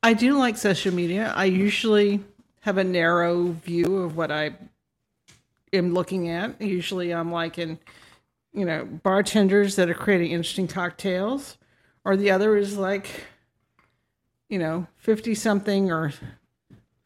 I 0.04 0.14
do 0.14 0.38
like 0.38 0.58
social 0.58 0.94
media. 0.94 1.32
I 1.36 1.46
usually 1.46 2.22
have 2.62 2.78
a 2.78 2.84
narrow 2.84 3.52
view 3.52 3.98
of 3.98 4.18
what 4.18 4.32
I 4.32 4.56
am 5.74 5.94
looking 5.94 6.30
at. 6.30 6.60
Usually, 6.62 7.14
I'm 7.14 7.32
liking, 7.32 7.80
you 8.54 8.66
know, 8.66 8.86
bartenders 8.86 9.76
that 9.76 9.90
are 9.90 9.96
creating 9.96 10.32
interesting 10.32 10.68
cocktails, 10.68 11.58
or 12.04 12.18
the 12.18 12.32
other 12.32 12.58
is 12.58 12.78
like, 12.78 13.26
you 14.50 14.58
know, 14.58 14.88
fifty 14.98 15.36
something 15.36 15.92
or 15.92 16.14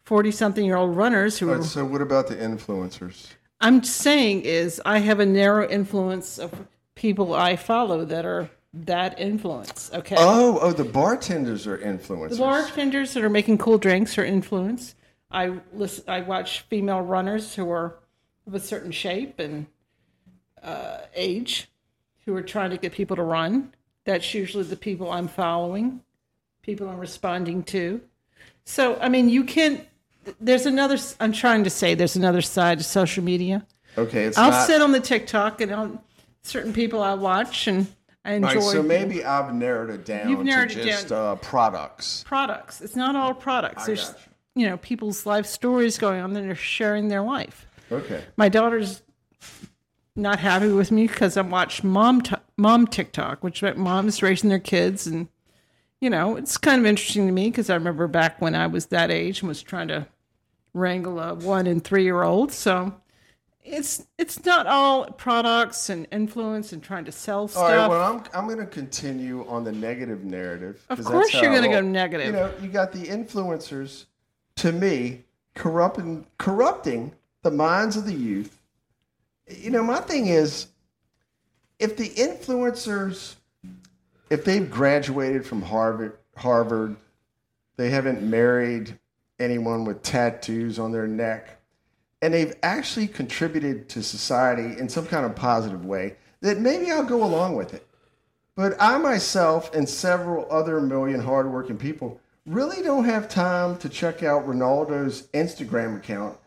forty 0.05 0.31
something 0.31 0.65
year 0.65 0.77
old 0.77 0.95
runners 0.95 1.37
who 1.37 1.51
are 1.51 1.61
so, 1.63 1.83
what 1.83 2.01
about 2.01 2.27
the 2.27 2.35
influencers? 2.35 3.27
I'm 3.61 3.83
saying 3.83 4.41
is 4.41 4.81
I 4.85 4.99
have 4.99 5.19
a 5.19 5.25
narrow 5.25 5.67
influence 5.67 6.37
of 6.37 6.67
people 6.95 7.33
I 7.33 7.55
follow 7.55 8.05
that 8.05 8.25
are 8.25 8.49
that 8.73 9.19
influence. 9.19 9.89
Okay. 9.93 10.15
Oh, 10.17 10.59
oh, 10.61 10.73
the 10.73 10.83
bartenders 10.83 11.65
are 11.65 11.77
influencers. 11.77 12.31
the 12.31 12.37
bartenders 12.37 13.13
that 13.13 13.23
are 13.23 13.29
making 13.29 13.57
cool 13.57 13.77
drinks 13.77 14.17
are 14.17 14.25
influence. 14.25 14.95
I 15.31 15.59
listen, 15.73 16.03
I 16.07 16.21
watch 16.21 16.61
female 16.61 17.01
runners 17.01 17.55
who 17.55 17.69
are 17.69 17.95
of 18.47 18.53
a 18.53 18.59
certain 18.59 18.91
shape 18.91 19.39
and 19.39 19.65
uh, 20.61 20.99
age 21.15 21.69
who 22.25 22.35
are 22.35 22.41
trying 22.41 22.71
to 22.71 22.77
get 22.77 22.91
people 22.91 23.15
to 23.15 23.23
run. 23.23 23.73
That's 24.03 24.33
usually 24.33 24.63
the 24.63 24.75
people 24.75 25.11
I'm 25.11 25.27
following, 25.27 26.01
people 26.61 26.87
I'm 26.89 26.99
responding 26.99 27.63
to. 27.63 28.01
So, 28.65 28.97
I 28.99 29.09
mean, 29.09 29.29
you 29.29 29.43
can. 29.43 29.85
There's 30.39 30.65
another. 30.65 30.97
I'm 31.19 31.31
trying 31.31 31.63
to 31.63 31.69
say 31.69 31.93
there's 31.95 32.15
another 32.15 32.41
side 32.41 32.77
to 32.79 32.83
social 32.83 33.23
media. 33.23 33.65
okay, 33.97 34.25
it's 34.25 34.37
I'll 34.37 34.51
not. 34.51 34.67
sit 34.67 34.81
on 34.81 34.91
the 34.91 34.99
TikTok 34.99 35.61
and 35.61 35.71
I'll 35.71 36.03
certain 36.43 36.73
people 36.73 37.01
I 37.01 37.13
watch 37.15 37.67
and 37.67 37.87
I 38.23 38.33
enjoy. 38.33 38.53
Right, 38.55 38.61
so 38.63 38.83
maybe 38.83 39.23
I've 39.23 39.53
narrowed 39.53 39.89
it 39.89 40.05
down 40.05 40.29
You've 40.29 40.43
narrowed 40.45 40.69
to 40.71 40.81
it 40.81 40.85
just 40.85 41.09
down. 41.09 41.33
uh, 41.33 41.35
products. 41.35 42.23
products. 42.27 42.81
It's 42.81 42.95
not 42.95 43.15
all 43.15 43.33
products. 43.33 43.85
There's 43.85 44.09
got 44.09 44.19
you 44.55 44.67
know 44.67 44.77
people's 44.77 45.25
life 45.25 45.45
stories 45.45 45.97
going 45.97 46.21
on. 46.21 46.33
They're 46.33 46.55
sharing 46.55 47.07
their 47.07 47.21
life. 47.21 47.67
Okay. 47.91 48.23
My 48.37 48.49
daughter's 48.49 49.03
not 50.15 50.39
happy 50.39 50.69
with 50.71 50.91
me 50.91 51.07
because 51.07 51.37
I 51.37 51.41
watch 51.41 51.83
mom 51.83 52.21
t- 52.21 52.35
mom 52.57 52.87
TikTok, 52.87 53.43
which 53.43 53.61
meant 53.61 53.77
moms 53.77 54.23
raising 54.23 54.49
their 54.49 54.59
kids, 54.59 55.05
and 55.07 55.27
you 56.01 56.09
know 56.09 56.35
it's 56.35 56.57
kind 56.57 56.79
of 56.79 56.85
interesting 56.85 57.27
to 57.27 57.31
me 57.33 57.49
because 57.49 57.69
I 57.69 57.75
remember 57.75 58.07
back 58.07 58.41
when 58.41 58.55
I 58.55 58.67
was 58.67 58.87
that 58.87 59.11
age 59.11 59.41
and 59.41 59.49
was 59.49 59.61
trying 59.61 59.89
to 59.89 60.07
wrangle 60.75 61.19
a 61.19 61.33
one 61.33 61.65
and 61.65 61.83
three 61.83 62.03
year 62.03 62.21
old. 62.21 62.51
So 62.51 62.93
it's 63.63 64.05
it's 64.19 64.45
not 64.45 64.67
all 64.67 65.05
products 65.07 65.89
and 65.89 66.05
influence 66.11 66.71
and 66.73 66.83
trying 66.83 67.05
to 67.05 67.11
sell 67.11 67.47
stuff. 67.47 67.63
All 67.63 67.69
right. 67.69 67.87
Well, 67.87 68.13
I'm 68.13 68.23
I'm 68.33 68.45
going 68.45 68.59
to 68.59 68.67
continue 68.71 69.47
on 69.47 69.63
the 69.63 69.71
negative 69.71 70.23
narrative. 70.23 70.85
Of 70.89 71.03
course 71.03 71.33
you're 71.33 71.53
gonna 71.53 71.69
go 71.69 71.81
negative. 71.81 72.27
You 72.27 72.33
know, 72.33 72.51
you 72.61 72.67
got 72.69 72.91
the 72.91 73.07
influencers. 73.07 74.05
To 74.57 74.71
me, 74.71 75.25
corrupting 75.55 76.27
corrupting 76.37 77.13
the 77.41 77.51
minds 77.51 77.97
of 77.97 78.05
the 78.05 78.13
youth. 78.13 78.61
You 79.47 79.69
know, 79.69 79.83
my 79.83 79.99
thing 79.99 80.27
is, 80.27 80.67
if 81.77 81.97
the 81.97 82.09
influencers, 82.09 83.35
if 84.29 84.45
they've 84.45 84.69
graduated 84.69 85.45
from 85.45 85.61
Harvard, 85.61 86.17
Harvard, 86.37 86.95
they 87.75 87.89
haven't 87.89 88.23
married 88.23 88.97
anyone 89.39 89.85
with 89.85 90.03
tattoos 90.03 90.79
on 90.79 90.91
their 90.91 91.07
neck, 91.07 91.61
and 92.21 92.33
they've 92.33 92.55
actually 92.63 93.07
contributed 93.07 93.89
to 93.89 94.01
society 94.01 94.79
in 94.79 94.89
some 94.89 95.05
kind 95.05 95.25
of 95.25 95.35
positive 95.35 95.85
way, 95.85 96.15
that 96.41 96.59
maybe 96.59 96.91
I'll 96.91 97.03
go 97.03 97.23
along 97.23 97.55
with 97.55 97.73
it. 97.73 97.87
But 98.55 98.75
I 98.79 98.97
myself 98.97 99.73
and 99.73 99.87
several 99.87 100.47
other 100.49 100.79
million 100.79 101.19
hardworking 101.19 101.77
people 101.77 102.19
really 102.45 102.81
don't 102.81 103.05
have 103.05 103.27
time 103.27 103.77
to 103.77 103.89
check 103.89 104.23
out 104.23 104.47
Ronaldo's 104.47 105.23
Instagram 105.33 105.97
account 105.97 106.37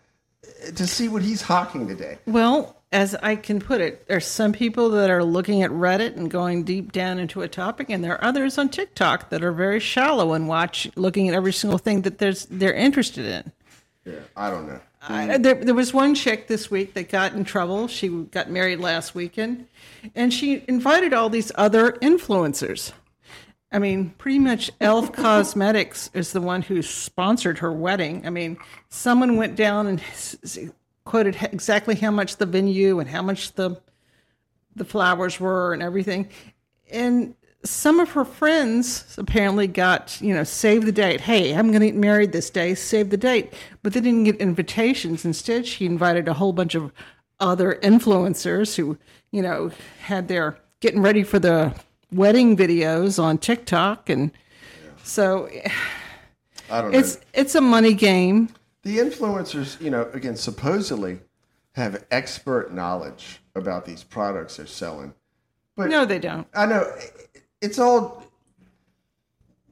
to 0.75 0.87
see 0.87 1.09
what 1.09 1.23
he's 1.23 1.43
hawking 1.43 1.89
today. 1.89 2.19
Well, 2.27 2.77
as 2.93 3.15
I 3.17 3.37
can 3.37 3.61
put 3.61 3.81
it, 3.81 4.07
there's 4.09 4.27
some 4.27 4.53
people 4.53 4.91
that 4.91 5.11
are 5.11 5.23
looking 5.23 5.63
at 5.63 5.71
Reddit 5.71 6.17
and 6.17 6.31
going 6.31 6.65
deep 6.65 6.93
down 6.93 7.19
into 7.19 7.43
a 7.43 7.49
topic, 7.49 7.91
and 7.91 8.03
there 8.03 8.13
are 8.13 8.25
others 8.25 8.57
on 8.57 8.69
TikTok 8.69 9.31
that 9.31 9.45
are 9.45 9.53
very 9.53 9.81
shallow 9.81 10.33
and 10.33 10.49
watch 10.49 10.91
looking 10.97 11.29
at 11.29 11.35
every 11.35 11.53
single 11.53 11.79
thing 11.79 12.03
that 12.03 12.19
there's 12.19 12.47
they're 12.47 12.73
interested 12.73 13.27
in. 13.27 13.53
Yeah, 14.05 14.21
I 14.37 14.51
don't 14.51 14.67
know. 14.67 14.81
I, 15.01 15.39
there, 15.39 15.55
there 15.55 15.75
was 15.75 15.95
one 15.95 16.15
chick 16.15 16.49
this 16.49 16.71
week 16.71 16.95
that 16.95 17.09
got 17.09 17.33
in 17.33 17.45
trouble. 17.45 17.89
She 17.89 18.09
got 18.09 18.51
married 18.51 18.81
last 18.81 19.15
weekend, 19.15 19.67
and 20.15 20.33
she 20.33 20.65
invited 20.67 21.13
all 21.13 21.31
these 21.31 21.53
other 21.55 21.93
influencers. 21.93 22.93
I 23.71 23.79
mean, 23.79 24.11
pretty 24.17 24.39
much 24.39 24.71
Elf 24.81 25.13
Cosmetics 25.13 26.11
is 26.15 26.33
the 26.33 26.41
one 26.41 26.63
who 26.63 26.81
sponsored 26.81 27.59
her 27.59 27.73
wedding. 27.73 28.27
I 28.27 28.31
mean, 28.31 28.57
someone 28.89 29.37
went 29.37 29.57
down 29.57 29.87
and 29.87 30.03
quoted 31.05 31.37
exactly 31.43 31.95
how 31.95 32.11
much 32.11 32.37
the 32.37 32.47
venue 32.47 32.99
and 32.99 33.09
how 33.09 33.23
much 33.23 33.53
the 33.53 33.81
the 34.75 34.85
flowers 34.85 35.41
were 35.41 35.75
and 35.75 35.83
everything. 35.83 36.29
And 36.91 37.35
some 37.65 37.99
of 38.01 38.11
her 38.11 38.25
friends 38.25 39.17
apparently 39.19 39.67
got, 39.67 40.19
you 40.21 40.33
know, 40.33 40.45
save 40.45 40.85
the 40.85 40.93
date. 40.93 41.21
Hey, 41.21 41.55
I'm 41.55 41.69
going 41.69 41.81
to 41.81 41.87
get 41.87 41.97
married 41.97 42.33
this 42.33 42.49
day, 42.49 42.75
save 42.75 43.11
the 43.11 43.17
date. 43.17 43.53
But 43.83 43.93
they 43.93 44.01
didn't 44.01 44.25
get 44.25 44.37
invitations. 44.37 45.25
Instead, 45.25 45.67
she 45.67 45.85
invited 45.85 46.29
a 46.29 46.35
whole 46.35 46.53
bunch 46.53 46.75
of 46.75 46.93
other 47.41 47.79
influencers 47.83 48.77
who, 48.77 48.97
you 49.33 49.43
know, 49.43 49.73
had 50.01 50.29
their 50.29 50.59
getting 50.81 51.03
ready 51.03 51.25
for 51.25 51.39
the 51.41 51.75
wedding 52.13 52.57
videos 52.57 53.23
on 53.23 53.39
TikTok. 53.39 54.09
And 54.09 54.31
so 55.03 55.49
I 56.71 56.83
don't 56.83 56.93
know. 56.93 56.99
it's 56.99 57.19
it's 57.35 57.55
a 57.55 57.61
money 57.61 57.95
game. 57.95 58.51
the 58.83 58.99
influencers, 58.99 59.81
you 59.81 59.91
know, 59.91 60.09
again, 60.13 60.37
supposedly 60.37 61.21
have 61.73 62.05
expert 62.11 62.73
knowledge 62.73 63.41
about 63.55 63.85
these 63.85 64.03
products 64.03 64.57
they're 64.57 64.67
selling. 64.67 65.15
But 65.77 65.91
No, 65.91 66.05
they 66.05 66.19
don't. 66.19 66.47
I 66.55 66.67
know 66.67 66.93
it's 67.61 67.79
all 67.79 68.25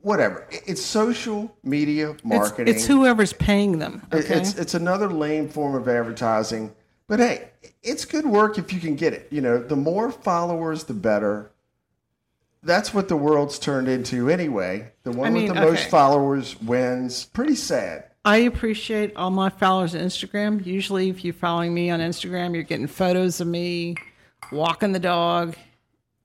whatever. 0.03 0.47
It's 0.51 0.81
social 0.83 1.55
media 1.65 2.17
marketing. 2.23 2.73
it's 2.75 2.87
whoever's 2.87 3.33
paying 3.33 3.79
them. 3.79 4.03
Okay. 4.13 4.35
It's 4.37 4.55
it's 4.57 4.75
another 4.75 5.09
lame 5.11 5.49
form 5.49 5.75
of 5.75 5.89
advertising. 5.89 6.73
But 7.09 7.21
hey, 7.21 7.51
it's 7.83 8.05
good 8.05 8.27
work 8.27 8.59
if 8.59 8.73
you 8.73 8.81
can 8.81 8.97
get 8.97 9.13
it. 9.13 9.29
You 9.31 9.41
know, 9.41 9.59
the 9.59 9.77
more 9.77 10.11
followers, 10.11 10.85
the 10.85 10.95
better. 10.95 11.51
That's 12.67 12.93
what 12.93 13.09
the 13.09 13.17
world's 13.17 13.59
turned 13.59 13.89
into 13.89 14.29
anyway. 14.29 14.93
The 15.05 15.13
one 15.13 15.33
mean, 15.33 15.45
with 15.49 15.55
the 15.55 15.61
most 15.61 15.89
followers 15.89 16.61
wins. 16.61 17.27
Pretty 17.27 17.55
sad. 17.55 18.05
I 18.25 18.39
appreciate 18.39 19.15
all 19.15 19.31
my 19.31 19.51
followers 19.51 19.95
on 19.95 20.01
Instagram. 20.01 20.67
Usually, 20.67 21.09
if 21.09 21.25
you're 21.25 21.33
following 21.33 21.73
me 21.73 21.91
on 21.91 22.01
Instagram, 22.01 22.55
you're 22.55 22.65
getting 22.65 22.89
photos 22.89 23.41
of 23.41 23.47
me 23.47 23.95
walking 24.51 24.91
the 24.91 24.99
dog 24.99 25.55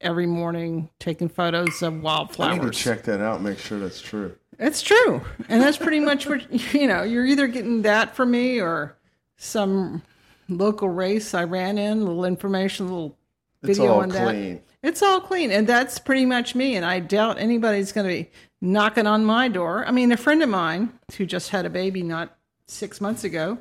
every 0.01 0.25
morning, 0.25 0.89
taking 0.99 1.29
photos 1.29 1.83
of 1.83 2.01
wildflowers. 2.01 2.59
I 2.59 2.63
need 2.63 2.73
to 2.73 2.77
check 2.77 3.03
that 3.03 3.21
out. 3.21 3.43
Make 3.43 3.59
sure 3.59 3.79
that's 3.79 4.01
true. 4.01 4.35
It's 4.57 4.81
true, 4.81 5.21
and 5.47 5.61
that's 5.61 5.77
pretty 5.77 5.99
much 5.99 6.27
what 6.27 6.51
you 6.73 6.87
know. 6.87 7.03
You're 7.03 7.25
either 7.25 7.47
getting 7.47 7.83
that 7.83 8.15
from 8.15 8.31
me 8.31 8.59
or 8.59 8.97
some 9.37 10.01
local 10.49 10.89
race 10.89 11.35
I 11.35 11.43
ran 11.43 11.77
in, 11.77 11.99
a 11.99 12.03
little 12.03 12.25
information, 12.25 12.87
a 12.87 12.89
little 12.89 13.17
It's 13.61 13.77
video 13.77 13.93
all 13.93 14.01
on 14.01 14.09
that. 14.09 14.61
It's 14.83 15.01
all 15.03 15.21
clean, 15.21 15.51
and 15.51 15.67
that's 15.67 15.99
pretty 15.99 16.25
much 16.25 16.55
me. 16.55 16.75
And 16.75 16.83
I 16.85 16.99
doubt 16.99 17.37
anybody's 17.37 17.91
going 17.91 18.07
to 18.07 18.23
be 18.23 18.29
knocking 18.61 19.05
on 19.05 19.23
my 19.25 19.47
door. 19.47 19.85
I 19.85 19.91
mean, 19.91 20.11
a 20.11 20.17
friend 20.17 20.41
of 20.41 20.49
mine 20.49 20.91
who 21.17 21.25
just 21.25 21.49
had 21.49 21.65
a 21.65 21.69
baby 21.69 22.01
not 22.01 22.35
six 22.67 22.99
months 22.99 23.23
ago, 23.23 23.59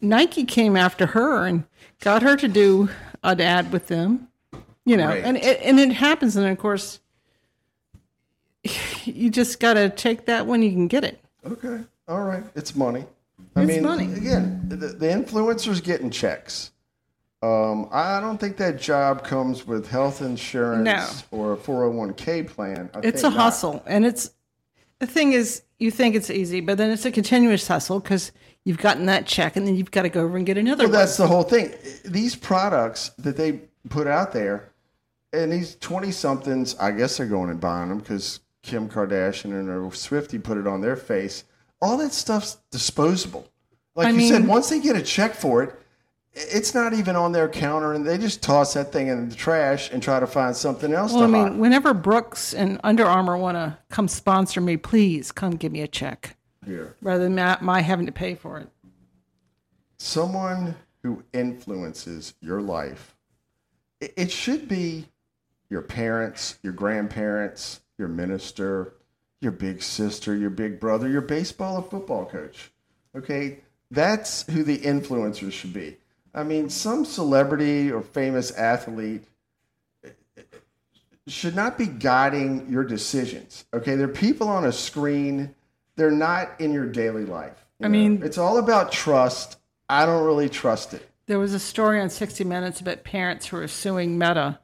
Nike 0.00 0.44
came 0.44 0.76
after 0.76 1.06
her 1.06 1.46
and 1.46 1.62
got 2.00 2.22
her 2.22 2.34
to 2.36 2.48
do 2.48 2.88
an 3.22 3.40
ad 3.40 3.70
with 3.72 3.86
them. 3.86 4.28
You 4.84 4.96
know, 4.96 5.06
Right. 5.08 5.22
and 5.24 5.36
it, 5.36 5.60
and 5.62 5.78
it 5.78 5.92
happens. 5.92 6.34
And 6.34 6.44
of 6.48 6.58
course, 6.58 6.98
you 9.04 9.30
just 9.30 9.60
got 9.60 9.74
to 9.74 9.88
take 9.90 10.26
that 10.26 10.46
when 10.46 10.60
you 10.62 10.70
can 10.72 10.88
get 10.88 11.04
it. 11.04 11.20
Okay. 11.46 11.80
All 12.08 12.22
right. 12.24 12.42
It's 12.56 12.74
money. 12.74 13.04
I 13.54 13.62
It's 13.62 13.68
mean, 13.68 13.82
money. 13.84 14.12
again, 14.12 14.64
the, 14.68 14.76
the 14.76 15.06
influencer's 15.06 15.80
getting 15.80 16.10
checks. 16.10 16.71
Um, 17.42 17.88
I 17.90 18.20
don't 18.20 18.38
think 18.38 18.56
that 18.58 18.80
job 18.80 19.24
comes 19.24 19.66
with 19.66 19.88
health 19.90 20.22
insurance 20.22 20.84
No. 20.84 21.38
or 21.38 21.52
a 21.54 21.56
401k 21.56 22.46
plan. 22.46 22.88
I 22.94 23.00
It's 23.02 23.22
a 23.24 23.30
not. 23.30 23.32
hustle, 23.38 23.82
and 23.86 24.06
it's 24.06 24.30
the 25.00 25.06
thing 25.08 25.32
is, 25.32 25.62
you 25.80 25.90
think 25.90 26.14
it's 26.14 26.30
easy, 26.30 26.60
but 26.60 26.78
then 26.78 26.90
it's 26.90 27.04
a 27.04 27.10
continuous 27.10 27.66
hustle 27.66 27.98
because 27.98 28.30
you've 28.64 28.78
gotten 28.78 29.06
that 29.06 29.26
check, 29.26 29.56
and 29.56 29.66
then 29.66 29.74
you've 29.74 29.90
got 29.90 30.02
to 30.02 30.08
go 30.08 30.22
over 30.22 30.36
and 30.36 30.46
get 30.46 30.56
another 30.56 30.84
Well, 30.84 30.92
one. 30.92 31.00
that's 31.00 31.16
the 31.16 31.26
whole 31.26 31.42
thing. 31.42 31.72
These 32.04 32.36
products 32.36 33.10
that 33.18 33.36
they 33.36 33.62
put 33.88 34.06
out 34.06 34.32
there, 34.32 34.68
and 35.32 35.50
these 35.50 35.74
20 35.80 36.12
somethings, 36.12 36.76
I 36.78 36.92
guess 36.92 37.16
they're 37.16 37.26
going 37.26 37.50
and 37.50 37.58
buying 37.60 37.88
them 37.88 37.98
because 37.98 38.38
Kim 38.62 38.88
Kardashian 38.88 39.46
and 39.46 39.68
her 39.68 39.90
Swifty 39.92 40.38
put 40.38 40.58
it 40.58 40.68
on 40.68 40.80
their 40.80 40.94
face. 40.94 41.42
All 41.80 41.96
that 41.96 42.12
stuff's 42.12 42.58
disposable. 42.70 43.48
Like 43.96 44.06
I 44.06 44.10
you 44.10 44.28
said, 44.28 44.46
once 44.46 44.68
they 44.68 44.78
get 44.78 44.94
a 44.94 45.02
check 45.02 45.34
for 45.34 45.64
it, 45.64 45.74
it's 46.34 46.74
not 46.74 46.92
even 46.94 47.14
on 47.16 47.32
their 47.32 47.48
counter, 47.48 47.92
and 47.92 48.06
they 48.06 48.16
just 48.18 48.42
toss 48.42 48.74
that 48.74 48.92
thing 48.92 49.08
in 49.08 49.28
the 49.28 49.34
trash 49.34 49.90
and 49.92 50.02
try 50.02 50.18
to 50.20 50.26
find 50.26 50.56
something 50.56 50.92
else 50.92 51.12
Well, 51.12 51.24
I 51.24 51.26
mean, 51.26 51.48
buy. 51.50 51.56
whenever 51.56 51.92
Brooks 51.94 52.54
and 52.54 52.80
Under 52.82 53.04
Armour 53.04 53.36
want 53.36 53.56
to 53.56 53.76
come 53.90 54.08
sponsor 54.08 54.60
me, 54.60 54.76
please 54.76 55.30
come 55.32 55.52
give 55.56 55.72
me 55.72 55.80
a 55.82 55.88
check 55.88 56.36
Here. 56.64 56.96
rather 57.02 57.24
than 57.24 57.34
my, 57.34 57.58
my 57.60 57.80
having 57.82 58.06
to 58.06 58.12
pay 58.12 58.34
for 58.34 58.58
it. 58.58 58.68
someone 59.98 60.74
who 61.02 61.22
influences 61.32 62.34
your 62.40 62.60
life, 62.62 63.14
it, 64.00 64.14
it 64.16 64.30
should 64.30 64.68
be 64.68 65.06
your 65.68 65.82
parents, 65.82 66.58
your 66.62 66.72
grandparents, 66.72 67.80
your 67.98 68.08
minister, 68.08 68.94
your 69.40 69.52
big 69.52 69.82
sister, 69.82 70.34
your 70.36 70.50
big 70.50 70.78
brother, 70.80 71.08
your 71.08 71.20
baseball 71.20 71.76
or 71.78 71.82
football 71.82 72.24
coach. 72.26 72.70
Okay, 73.16 73.58
that's 73.90 74.44
who 74.50 74.62
the 74.62 74.78
influencers 74.78 75.52
should 75.52 75.72
be. 75.72 75.96
I 76.34 76.42
mean, 76.44 76.70
some 76.70 77.04
celebrity 77.04 77.90
or 77.92 78.00
famous 78.02 78.50
athlete 78.52 79.24
should 81.26 81.54
not 81.54 81.78
be 81.78 81.86
guiding 81.86 82.68
your 82.70 82.84
decisions. 82.84 83.64
Okay, 83.72 83.94
they're 83.96 84.08
people 84.08 84.48
on 84.48 84.64
a 84.64 84.72
screen. 84.72 85.54
They're 85.96 86.10
not 86.10 86.50
in 86.60 86.72
your 86.72 86.86
daily 86.86 87.24
life. 87.24 87.64
you 87.78 87.86
I 87.86 87.88
know? 87.88 87.92
mean- 87.92 88.22
it's 88.22 88.38
all 88.38 88.58
about 88.58 88.92
trust. 88.92 89.58
I 89.88 90.06
don't 90.06 90.24
really 90.24 90.48
trust 90.48 90.94
it. 90.94 91.08
There 91.26 91.38
was 91.38 91.54
a 91.54 91.60
story 91.60 92.00
on 92.00 92.10
60 92.10 92.44
Minutes 92.44 92.80
about 92.80 93.04
parents 93.04 93.46
who 93.46 93.56
are 93.58 93.68
suing 93.68 94.18
Meta 94.18 94.58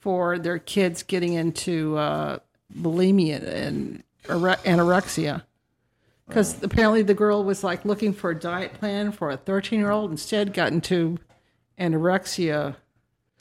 for 0.00 0.38
their 0.38 0.58
kids 0.58 1.02
getting 1.02 1.34
into 1.34 1.96
uh, 1.96 2.38
bulimia 2.76 3.42
and 3.46 4.02
anorexia. 4.24 5.42
Because 6.32 6.62
apparently 6.62 7.02
the 7.02 7.12
girl 7.12 7.44
was 7.44 7.62
like 7.62 7.84
looking 7.84 8.14
for 8.14 8.30
a 8.30 8.34
diet 8.34 8.72
plan 8.72 9.12
for 9.12 9.30
a 9.30 9.36
13 9.36 9.78
year 9.78 9.90
old, 9.90 10.10
instead 10.10 10.54
got 10.54 10.72
into 10.72 11.18
anorexia. 11.78 12.76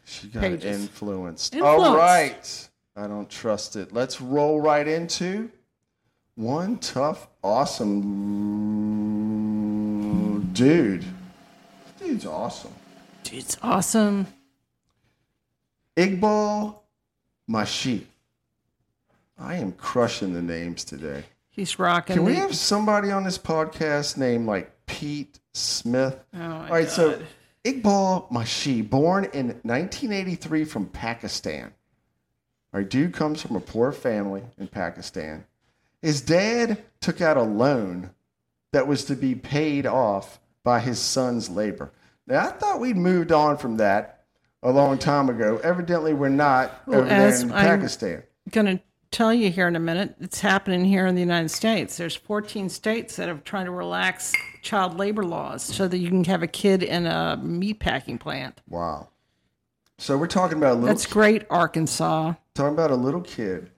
She 0.04 0.28
got 0.28 0.42
Pages. 0.42 0.82
influenced. 0.82 1.56
Influenced. 1.56 1.86
All 1.86 1.96
right. 1.96 2.70
I 2.98 3.08
don't 3.08 3.30
trust 3.30 3.78
it. 3.78 3.94
Let's 3.94 4.20
roll 4.20 4.60
right 4.60 4.86
into 4.86 5.50
one 6.36 6.80
tough, 6.80 7.30
awesome 7.42 8.02
dude. 10.52 11.06
Dude's 11.98 12.26
awesome. 12.26 12.74
Dude's 13.24 13.58
awesome. 13.62 14.28
Iqbal 15.96 16.76
Mashi. 17.50 18.04
I 19.40 19.56
am 19.56 19.72
crushing 19.72 20.34
the 20.34 20.42
names 20.42 20.84
today. 20.84 21.24
He's 21.52 21.78
rocking. 21.78 22.16
Can 22.16 22.26
we 22.26 22.34
the- 22.34 22.40
have 22.40 22.56
somebody 22.56 23.12
on 23.12 23.24
this 23.24 23.38
podcast 23.38 24.18
named 24.18 24.48
like 24.48 24.72
Pete 24.86 25.40
Smith? 25.54 26.18
Oh, 26.34 26.42
All 26.42 26.68
right, 26.70 26.90
so 26.90 27.12
God. 27.12 27.26
Iqbal 27.66 28.32
Mashi, 28.32 28.88
born 28.90 29.26
in 29.26 29.48
1983 29.64 30.64
from 30.64 30.88
Pakistan. 30.88 31.74
All 32.74 32.80
right, 32.80 32.90
dude 32.90 33.14
comes 33.14 33.42
from 33.42 33.56
a 33.56 33.60
poor 33.60 33.92
family 33.92 34.44
in 34.58 34.68
Pakistan. 34.68 35.46
His 36.02 36.22
dad 36.22 36.82
took 37.02 37.22
out 37.22 37.38
a 37.38 37.44
loan 37.44 38.12
that 38.72 38.88
was 38.88 39.04
to 39.06 39.16
be 39.16 39.36
paid 39.36 39.86
off 39.86 40.40
by 40.64 40.80
his 40.80 41.00
son's 41.00 41.50
labor. 41.50 41.92
Now, 42.26 42.48
I 42.48 42.52
thought 42.52 42.80
we'd 42.80 42.96
moved 42.98 43.32
on 43.32 43.58
from 43.58 43.78
that 43.78 44.24
a 44.64 44.72
long 44.72 44.98
time 44.98 45.30
ago. 45.30 45.60
Evidently, 45.64 46.14
we're 46.14 46.30
not 46.30 46.72
Well, 46.88 47.02
over 47.02 47.10
there 47.10 47.36
in 47.42 47.52
I'm- 47.52 47.66
Pakistan. 47.80 48.24
going 48.50 48.78
to 48.78 48.84
tell 49.12 49.34
you 49.34 49.52
here 49.52 49.68
in 49.68 49.76
a 49.76 49.80
minute. 49.80 50.16
It's 50.20 50.40
happening 50.40 50.86
here 50.86 51.06
in 51.06 51.16
the 51.16 51.22
United 51.22 51.50
States. 51.50 51.98
There's 51.98 52.16
14 52.16 52.70
states 52.70 53.18
that 53.18 53.30
are 53.30 53.38
trying 53.40 53.66
to 53.66 53.72
relax 53.72 54.34
child 54.62 54.98
labor 54.98 55.24
laws 55.24 55.62
so 55.62 55.88
that 55.88 55.98
you 55.98 56.08
can 56.08 56.24
have 56.24 56.42
a 56.42 56.48
kid 56.48 56.82
in 56.82 57.06
a 57.06 57.38
meat 57.38 57.80
packing 57.80 58.18
plant. 58.18 58.62
Wow. 58.68 59.10
So 59.98 60.18
we're 60.18 60.28
talking 60.28 60.58
about 60.58 60.72
a 60.72 60.76
little 60.76 60.88
That's 60.88 61.06
great, 61.06 61.46
Arkansas. 61.50 62.34
talking 62.56 62.74
about 62.74 62.90
a 62.90 62.96
little 62.96 63.22
kid 63.22 63.70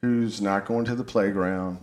who's 0.00 0.40
not 0.40 0.64
going 0.64 0.84
to 0.86 0.94
the 0.94 1.04
playground. 1.04 1.78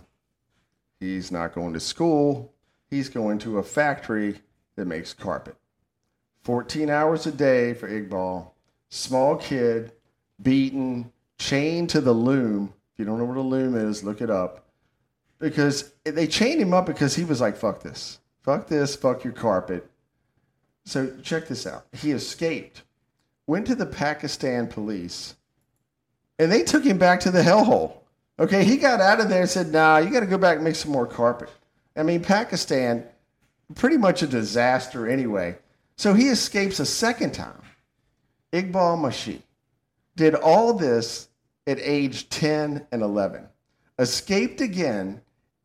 He's 1.00 1.30
not 1.30 1.54
going 1.54 1.72
to 1.74 1.80
school. 1.80 2.52
He's 2.90 3.08
going 3.08 3.38
to 3.40 3.58
a 3.58 3.62
factory 3.62 4.40
that 4.76 4.86
makes 4.86 5.14
carpet. 5.14 5.56
14 6.42 6.90
hours 6.90 7.26
a 7.26 7.32
day 7.32 7.74
for 7.74 7.88
Iqbal. 7.88 8.50
Small 8.90 9.36
kid, 9.36 9.92
beaten, 10.42 11.10
chained 11.38 11.90
to 11.90 12.00
the 12.00 12.12
loom. 12.12 12.72
If 12.92 12.98
you 12.98 13.04
don't 13.04 13.18
know 13.18 13.24
what 13.24 13.36
a 13.36 13.40
loom 13.40 13.74
is, 13.74 14.04
look 14.04 14.20
it 14.20 14.30
up. 14.30 14.66
Because 15.38 15.92
they 16.04 16.26
chained 16.26 16.60
him 16.60 16.72
up 16.72 16.86
because 16.86 17.14
he 17.14 17.24
was 17.24 17.40
like, 17.40 17.56
fuck 17.56 17.82
this. 17.82 18.20
Fuck 18.42 18.68
this. 18.68 18.94
Fuck 18.94 19.24
your 19.24 19.32
carpet. 19.32 19.90
So 20.84 21.16
check 21.22 21.48
this 21.48 21.66
out. 21.66 21.86
He 21.92 22.12
escaped, 22.12 22.82
went 23.46 23.66
to 23.66 23.74
the 23.74 23.86
Pakistan 23.86 24.66
police, 24.68 25.34
and 26.38 26.52
they 26.52 26.62
took 26.62 26.84
him 26.84 26.98
back 26.98 27.20
to 27.20 27.30
the 27.30 27.42
hellhole. 27.42 27.98
Okay, 28.38 28.64
he 28.64 28.76
got 28.76 29.00
out 29.00 29.20
of 29.20 29.28
there 29.28 29.42
and 29.42 29.50
said, 29.50 29.72
"Nah, 29.72 29.98
you 29.98 30.10
got 30.10 30.20
to 30.20 30.26
go 30.26 30.36
back 30.36 30.56
and 30.56 30.64
make 30.64 30.74
some 30.74 30.92
more 30.92 31.06
carpet." 31.06 31.48
I 31.96 32.02
mean, 32.02 32.22
Pakistan, 32.22 33.04
pretty 33.74 33.96
much 33.96 34.22
a 34.22 34.26
disaster 34.26 35.08
anyway. 35.08 35.56
So 35.96 36.12
he 36.12 36.28
escapes 36.28 36.80
a 36.80 36.86
second 36.86 37.32
time. 37.32 37.62
Iqbal 38.52 38.98
Mashi 38.98 39.40
did 40.16 40.34
all 40.34 40.74
this 40.74 41.28
at 41.66 41.78
age 41.80 42.28
10 42.28 42.86
and 42.92 43.02
11. 43.02 43.48
Escaped 43.98 44.60
again, 44.60 45.20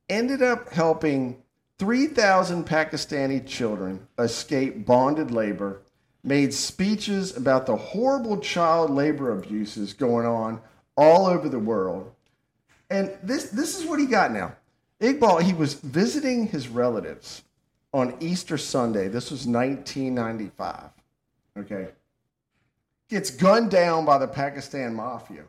ended 0.09 0.41
up 0.41 0.69
helping 0.69 1.41
3,000 1.77 2.65
Pakistani 2.65 3.45
children 3.45 4.07
escape 4.17 4.85
bonded 4.85 5.31
labor, 5.31 5.81
made 6.23 6.53
speeches 6.53 7.35
about 7.35 7.65
the 7.65 7.75
horrible 7.75 8.37
child 8.39 8.91
labor 8.91 9.31
abuses 9.31 9.93
going 9.93 10.25
on 10.25 10.61
all 10.95 11.25
over 11.25 11.47
the 11.47 11.59
world. 11.59 12.11
And 12.89 13.17
this, 13.23 13.49
this 13.49 13.79
is 13.79 13.85
what 13.85 13.99
he 13.99 14.05
got 14.05 14.31
now. 14.31 14.55
Iqbal, 14.99 15.41
he 15.41 15.53
was 15.53 15.75
visiting 15.75 16.47
his 16.47 16.67
relatives 16.67 17.43
on 17.93 18.17
Easter 18.19 18.57
Sunday. 18.57 19.07
This 19.07 19.31
was 19.31 19.47
1995. 19.47 20.89
Okay. 21.57 21.89
Gets 23.09 23.31
gunned 23.31 23.71
down 23.71 24.05
by 24.05 24.17
the 24.19 24.27
Pakistan 24.27 24.93
mafia 24.93 25.43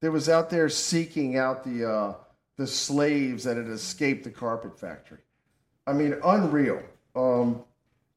that 0.00 0.10
was 0.12 0.28
out 0.28 0.50
there 0.50 0.68
seeking 0.68 1.36
out 1.36 1.64
the, 1.64 1.88
uh, 1.90 2.14
the 2.56 2.66
slaves 2.66 3.44
that 3.44 3.56
had 3.56 3.66
escaped 3.68 4.22
the 4.24 4.30
carpet 4.30 4.78
factory. 4.78 5.18
I 5.86 5.92
mean, 5.94 6.14
unreal. 6.24 6.80
Um, 7.16 7.64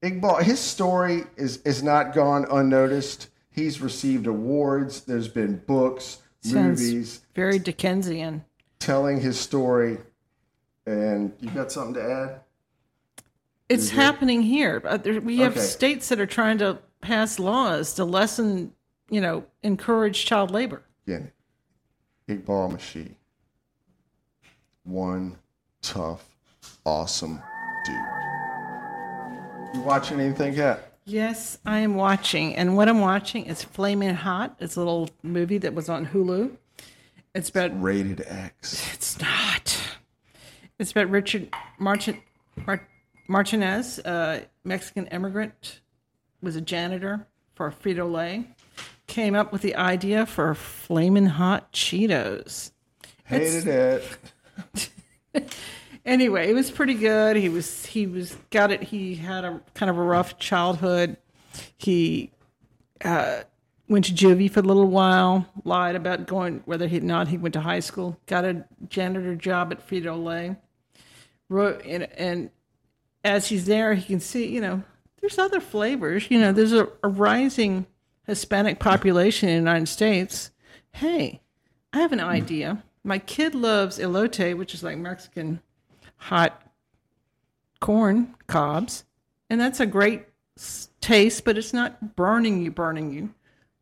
Iqbal, 0.03 0.43
his 0.43 0.59
story 0.59 1.23
is, 1.35 1.57
is 1.63 1.81
not 1.81 2.13
gone 2.13 2.45
unnoticed. 2.51 3.29
He's 3.49 3.81
received 3.81 4.27
awards. 4.27 5.01
There's 5.01 5.27
been 5.29 5.57
books, 5.65 6.19
Sounds 6.41 6.79
movies 6.81 7.21
very 7.33 7.57
Dickensian. 7.57 8.45
telling 8.77 9.19
his 9.19 9.39
story. 9.39 9.97
And 10.85 11.33
you 11.39 11.49
got 11.49 11.71
something 11.71 11.95
to 11.95 12.03
add? 12.03 12.41
It's 13.67 13.89
happening 13.89 14.43
here. 14.43 14.79
Uh, 14.85 14.99
We 15.23 15.37
have 15.37 15.53
Okay. 15.53 15.61
states 15.65 16.09
that 16.09 16.19
are 16.19 16.27
trying 16.27 16.59
to 16.59 16.77
pass 17.05 17.37
laws 17.37 17.93
to 17.93 18.03
lessen, 18.03 18.73
you 19.09 19.21
know, 19.21 19.45
encourage 19.61 20.25
child 20.25 20.49
labor. 20.49 20.81
Again, 21.05 21.31
Iqbal 22.27 22.73
Mashi. 22.73 23.11
One 24.83 25.37
tough, 25.81 26.27
awesome 26.85 27.41
dude. 27.85 27.95
You 29.75 29.81
watching 29.81 30.19
anything 30.19 30.53
yet? 30.55 30.93
Yes, 31.05 31.59
I 31.65 31.79
am 31.79 31.93
watching, 31.95 32.55
and 32.55 32.75
what 32.75 32.89
I'm 32.89 32.99
watching 32.99 33.45
is 33.45 33.63
Flaming 33.63 34.15
Hot. 34.15 34.55
It's 34.59 34.75
a 34.75 34.79
little 34.79 35.09
movie 35.21 35.59
that 35.59 35.75
was 35.75 35.87
on 35.87 36.07
Hulu. 36.07 36.57
It's 37.35 37.49
about 37.49 37.79
Rated 37.79 38.21
X. 38.25 38.91
It's 38.93 39.19
not. 39.21 39.79
It's 40.79 40.91
about 40.91 41.09
Richard 41.11 41.49
Martin, 41.77 42.21
Mar- 42.65 42.87
Martinez, 43.27 43.99
a 43.99 44.45
Mexican 44.63 45.05
immigrant, 45.07 45.81
was 46.41 46.55
a 46.55 46.61
janitor 46.61 47.27
for 47.55 47.71
Frito 47.71 48.11
Lay, 48.11 48.45
came 49.07 49.35
up 49.35 49.51
with 49.51 49.61
the 49.61 49.75
idea 49.75 50.25
for 50.25 50.53
Flamin' 50.53 51.25
Hot 51.25 51.71
Cheetos. 51.71 52.71
Hated 53.23 53.67
it. 53.67 54.17
anyway, 56.05 56.49
it 56.49 56.53
was 56.53 56.69
pretty 56.69 56.93
good. 56.93 57.35
He 57.35 57.49
was 57.49 57.85
he 57.85 58.05
was 58.05 58.37
got 58.51 58.71
it. 58.71 58.83
He 58.83 59.15
had 59.15 59.43
a 59.43 59.61
kind 59.73 59.89
of 59.89 59.97
a 59.97 60.01
rough 60.01 60.37
childhood. 60.37 61.17
He 61.77 62.31
uh, 63.03 63.41
went 63.87 64.05
to 64.05 64.13
juvie 64.13 64.51
for 64.51 64.59
a 64.59 64.63
little 64.63 64.87
while. 64.87 65.47
Lied 65.63 65.95
about 65.95 66.27
going 66.27 66.61
whether 66.65 66.87
he 66.87 66.99
not 66.99 67.29
he 67.29 67.37
went 67.37 67.53
to 67.53 67.61
high 67.61 67.79
school. 67.79 68.19
Got 68.27 68.45
a 68.45 68.65
janitor 68.89 69.35
job 69.35 69.71
at 69.71 69.87
Frito 69.87 70.21
Lay. 70.21 70.55
Wrote 71.49 71.83
and, 71.85 72.03
and 72.17 72.49
as 73.23 73.47
he's 73.47 73.65
there, 73.65 73.93
he 73.93 74.03
can 74.03 74.19
see 74.19 74.47
you 74.47 74.61
know 74.61 74.83
there's 75.21 75.39
other 75.39 75.59
flavors. 75.59 76.29
You 76.29 76.39
know, 76.39 76.51
there's 76.51 76.73
a, 76.73 76.87
a 77.03 77.07
rising 77.07 77.85
Hispanic 78.25 78.79
population 78.79 79.49
in 79.49 79.55
the 79.55 79.69
United 79.71 79.87
States. 79.87 80.51
Hey, 80.91 81.41
I 81.93 81.99
have 81.99 82.11
an 82.11 82.19
hmm. 82.19 82.25
idea. 82.25 82.83
My 83.03 83.19
kid 83.19 83.53
loves 83.53 83.99
elote, 83.99 84.57
which 84.57 84.73
is 84.73 84.83
like 84.83 84.97
Mexican 84.97 85.61
hot 86.17 86.61
corn 87.79 88.35
cobs, 88.47 89.03
and 89.49 89.61
that's 89.61 89.79
a 89.79 89.85
great 89.85 90.25
taste, 91.01 91.45
but 91.45 91.57
it's 91.57 91.73
not 91.73 92.15
burning 92.15 92.61
you, 92.61 92.71
burning 92.71 93.11
you. 93.11 93.33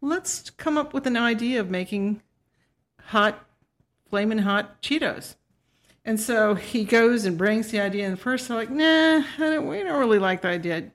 Let's 0.02 0.50
come 0.50 0.78
up 0.78 0.94
with 0.94 1.08
an 1.08 1.16
idea 1.16 1.62
of 1.62 1.70
making 1.70 2.22
hot, 3.00 3.46
flaming 4.10 4.40
hot 4.40 4.82
Cheetos. 4.82 5.36
And 6.06 6.20
so 6.20 6.56
he 6.56 6.84
goes 6.84 7.26
and 7.26 7.38
brings 7.38 7.72
the 7.72 7.80
idea, 7.80 8.08
and 8.08 8.20
first 8.20 8.48
they're 8.48 8.58
like, 8.58 8.70
"Nah, 8.70 9.24
I 9.24 9.24
don't, 9.38 9.68
we 9.68 9.82
don't 9.84 10.00
really 10.00 10.20
like 10.20 10.42
the 10.42 10.50
idea." 10.50 10.92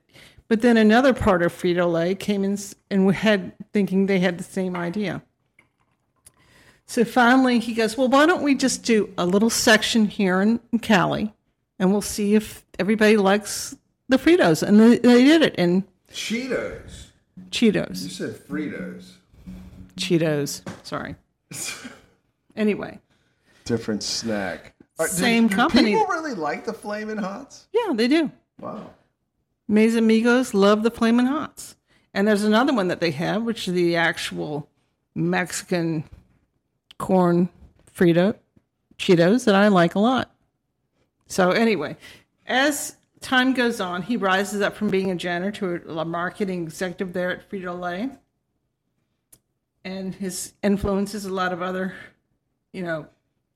But 0.47 0.61
then 0.61 0.77
another 0.77 1.13
part 1.13 1.43
of 1.43 1.53
Frito 1.53 1.91
Lay 1.91 2.15
came 2.15 2.43
in 2.43 2.57
and 2.89 3.05
we 3.05 3.13
had 3.13 3.53
thinking 3.71 4.07
they 4.07 4.19
had 4.19 4.37
the 4.39 4.43
same 4.43 4.75
idea. 4.75 5.21
So 6.87 7.05
finally, 7.05 7.59
he 7.59 7.75
goes, 7.75 7.95
Well, 7.95 8.07
why 8.07 8.25
don't 8.25 8.41
we 8.41 8.55
just 8.55 8.83
do 8.83 9.13
a 9.15 9.27
little 9.27 9.51
section 9.51 10.05
here 10.05 10.41
in, 10.41 10.59
in 10.73 10.79
Cali 10.79 11.31
and 11.77 11.91
we'll 11.91 12.01
see 12.01 12.33
if 12.33 12.65
everybody 12.79 13.15
likes 13.15 13.77
the 14.07 14.17
Fritos. 14.17 14.63
And 14.63 14.79
they, 14.79 14.97
they 14.97 15.23
did 15.23 15.43
it 15.43 15.55
in 15.55 15.83
Cheetos. 16.11 17.05
Cheetos. 17.51 18.03
You 18.03 18.09
said 18.09 18.35
Fritos. 18.35 19.11
Cheetos. 19.97 20.61
Sorry. 20.83 21.15
Anyway, 22.55 22.99
Different 23.63 24.03
snack. 24.03 24.73
All 24.99 25.05
right, 25.05 25.11
do- 25.11 25.17
Same 25.21 25.47
do 25.47 25.55
company. 25.55 25.93
People 25.93 26.07
really 26.07 26.33
like 26.33 26.65
the 26.65 26.73
Flamin' 26.73 27.17
Hots. 27.17 27.67
yeah, 27.73 27.93
they 27.93 28.07
do. 28.07 28.31
Wow. 28.59 28.89
Mis 29.67 29.95
Amigos 29.95 30.53
love 30.53 30.83
the 30.83 30.91
Flamin' 30.91 31.25
Hots. 31.25 31.75
And 32.13 32.27
there's 32.27 32.43
another 32.43 32.73
one 32.73 32.87
that 32.89 32.99
they 32.99 33.11
have, 33.11 33.43
which 33.43 33.67
is 33.67 33.73
the 33.75 33.95
actual 33.95 34.67
Mexican 35.15 36.03
corn 36.97 37.47
Frito 37.95 38.35
Cheetos 38.97 39.45
that 39.45 39.55
I 39.55 39.67
like 39.69 39.95
a 39.95 39.99
lot. 39.99 40.31
So 41.27 41.51
anyway, 41.51 41.95
as 42.47 42.95
time 43.21 43.53
goes 43.53 43.79
on, 43.79 44.01
he 44.01 44.17
rises 44.17 44.61
up 44.61 44.75
from 44.75 44.89
being 44.89 45.11
a 45.11 45.15
janitor 45.15 45.77
to 45.79 45.99
a 45.99 46.03
marketing 46.03 46.63
executive 46.63 47.13
there 47.13 47.31
at 47.31 47.49
Frito 47.49 47.79
Lay, 47.79 48.09
and 49.85 50.15
his 50.15 50.53
influences 50.63 51.25
a 51.25 51.33
lot 51.33 51.53
of 51.53 51.61
other, 51.61 51.93
you 52.73 52.81
know, 52.83 53.07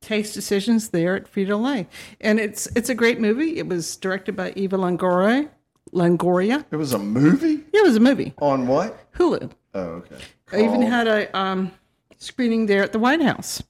taste 0.03 0.33
decisions 0.33 0.89
there 0.89 1.15
at 1.15 1.31
Frito 1.31 1.59
Lay. 1.59 1.87
And 2.21 2.39
it's 2.39 2.67
it's 2.75 2.89
a 2.89 2.95
great 2.95 3.19
movie. 3.19 3.57
It 3.57 3.67
was 3.67 3.95
directed 3.95 4.35
by 4.35 4.53
Eva 4.55 4.77
Longoria. 4.77 5.49
Longoria. 5.93 6.65
It 6.71 6.75
was 6.75 6.93
a 6.93 6.99
movie 6.99 7.63
Yeah, 7.71 7.81
it 7.81 7.83
was 7.83 7.95
a 7.95 7.99
movie. 7.99 8.33
on 8.39 8.67
what? 8.67 9.11
Hulu. 9.13 9.51
Oh, 9.73 9.79
okay. 9.79 10.17
I 10.51 10.57
even 10.63 10.81
had 10.81 11.07
a 11.07 11.35
um, 11.37 11.71
screening 12.17 12.65
there 12.67 12.83
at 12.83 12.91
the 12.91 12.99
White 12.99 13.21
House. 13.21 13.61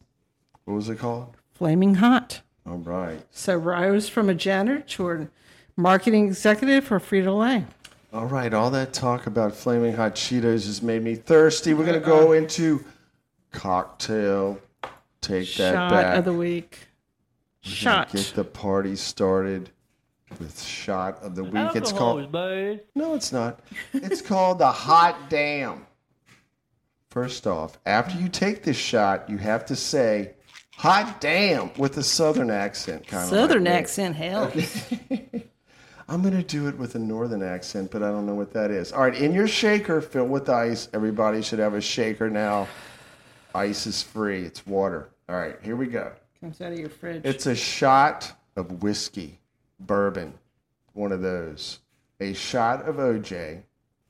What 0.66 0.74
was 0.76 0.90
it 0.90 1.00
called? 1.00 1.36
Flaming 1.54 1.96
Hot. 1.96 2.42
All 2.66 2.78
right. 2.78 3.22
So 3.32 3.70
I 3.70 3.90
was 3.92 4.08
from 4.10 4.30
a 4.30 4.34
janitor 4.34 4.80
to 4.82 5.12
a 5.12 5.28
marketing 5.76 6.26
executive 6.28 6.86
for 6.86 7.00
Frito 7.00 7.38
Lay. 7.40 7.66
All 8.14 8.26
right. 8.26 8.54
All 8.54 8.70
that 8.72 8.94
talk 8.94 9.28
about 9.28 9.54
flaming 9.56 9.94
hot 9.96 10.16
Cheetos 10.16 10.66
has 10.66 10.82
made 10.82 11.04
me 11.04 11.16
thirsty. 11.16 11.74
We're 11.74 11.86
gonna 11.86 12.00
go 12.00 12.32
into 12.32 12.84
cocktail. 13.52 14.60
Take 15.24 15.56
that 15.56 15.74
Shot 15.74 15.90
back. 15.90 16.18
of 16.18 16.26
the 16.26 16.34
week. 16.34 16.80
Shot. 17.62 18.12
Get 18.12 18.34
the 18.36 18.44
party 18.44 18.96
started 18.98 19.70
with 20.40 20.62
shot 20.62 21.24
of 21.24 21.36
the 21.36 21.44
week. 21.44 21.76
It's 21.76 21.94
called. 21.94 22.32
No, 22.34 23.16
it's 23.16 23.32
not. 23.32 23.62
It's 23.94 24.22
called 24.22 24.60
the 24.60 24.72
hot 24.72 25.30
damn. 25.30 25.86
First 27.10 27.48
off, 27.48 27.80
after 27.86 28.20
you 28.20 28.28
take 28.28 28.64
this 28.64 28.76
shot, 28.76 29.30
you 29.30 29.38
have 29.38 29.66
to 29.68 29.76
say 29.76 30.34
"hot 30.76 31.22
damn" 31.22 31.74
with 31.76 31.96
a 31.98 32.04
southern 32.04 32.50
accent, 32.50 33.08
kind 33.08 33.24
of. 33.24 33.30
Southern 33.30 33.64
like 33.64 33.74
me. 33.74 33.80
accent, 33.80 34.16
hell. 34.16 34.52
I'm 36.10 36.22
going 36.22 36.36
to 36.36 36.44
do 36.44 36.68
it 36.68 36.78
with 36.78 36.96
a 36.96 37.00
northern 37.00 37.42
accent, 37.42 37.92
but 37.92 38.04
I 38.04 38.10
don't 38.12 38.26
know 38.26 38.36
what 38.36 38.52
that 38.54 38.72
is. 38.72 38.92
All 38.92 39.02
right, 39.04 39.16
in 39.16 39.34
your 39.34 39.48
shaker, 39.48 40.02
fill 40.02 40.26
with 40.26 40.50
ice. 40.50 40.90
Everybody 40.94 41.42
should 41.42 41.60
have 41.60 41.76
a 41.76 41.82
shaker 41.82 42.30
now. 42.30 42.68
Ice 43.56 43.88
is 43.88 44.04
free. 44.04 44.44
It's 44.44 44.66
water. 44.68 45.10
All 45.30 45.36
right, 45.36 45.56
here 45.62 45.76
we 45.76 45.88
go. 45.88 46.12
Comes 46.40 46.60
out 46.60 46.74
of 46.74 46.80
your 46.80 46.90
fridge. 46.90 47.22
It's 47.24 47.46
a 47.46 47.56
shot 47.56 48.34
of 48.56 48.84
whiskey, 48.84 49.40
bourbon, 49.80 50.34
one 50.94 51.12
of 51.12 51.22
those. 51.22 51.80
A 52.20 52.34
shot 52.34 52.88
of 52.88 52.98
OJ, 52.98 53.64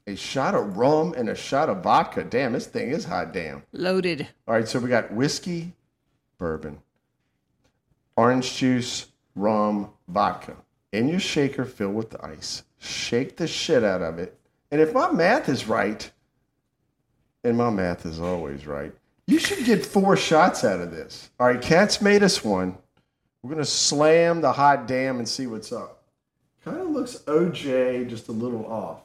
a 0.07 0.15
shot 0.15 0.55
of 0.55 0.77
rum, 0.77 1.13
and 1.15 1.29
a 1.29 1.35
shot 1.35 1.69
of 1.69 1.83
vodka. 1.83 2.23
Damn, 2.23 2.53
this 2.53 2.65
thing 2.65 2.89
is 2.89 3.05
hot 3.05 3.31
damn. 3.31 3.63
Loaded. 3.71 4.27
All 4.47 4.55
right, 4.55 4.67
so 4.67 4.79
we 4.79 4.89
got 4.89 5.11
whiskey, 5.11 5.73
bourbon, 6.37 6.79
orange 8.15 8.55
juice, 8.55 9.07
rum, 9.35 9.91
vodka. 10.07 10.57
In 10.91 11.07
your 11.07 11.19
shaker, 11.19 11.65
fill 11.65 11.91
with 11.91 12.09
the 12.11 12.25
ice. 12.25 12.63
Shake 12.79 13.37
the 13.37 13.47
shit 13.47 13.83
out 13.83 14.01
of 14.01 14.19
it. 14.19 14.37
And 14.71 14.81
if 14.81 14.93
my 14.93 15.11
math 15.11 15.49
is 15.49 15.67
right, 15.67 16.11
and 17.43 17.57
my 17.57 17.69
math 17.69 18.05
is 18.05 18.19
always 18.19 18.65
right, 18.67 18.93
you 19.27 19.39
should 19.39 19.65
get 19.65 19.85
four 19.85 20.15
shots 20.17 20.63
out 20.63 20.79
of 20.79 20.91
this. 20.91 21.29
All 21.39 21.47
right, 21.47 21.61
Cat's 21.61 22.01
made 22.01 22.23
us 22.23 22.43
one. 22.43 22.77
We're 23.41 23.51
going 23.51 23.63
to 23.63 23.69
slam 23.69 24.41
the 24.41 24.53
hot 24.53 24.87
damn 24.87 25.19
and 25.19 25.27
see 25.27 25.47
what's 25.47 25.71
up. 25.71 26.03
Kind 26.63 26.77
of 26.77 26.89
looks 26.89 27.17
OJ 27.25 28.07
just 28.09 28.29
a 28.29 28.31
little 28.31 28.65
off. 28.65 29.01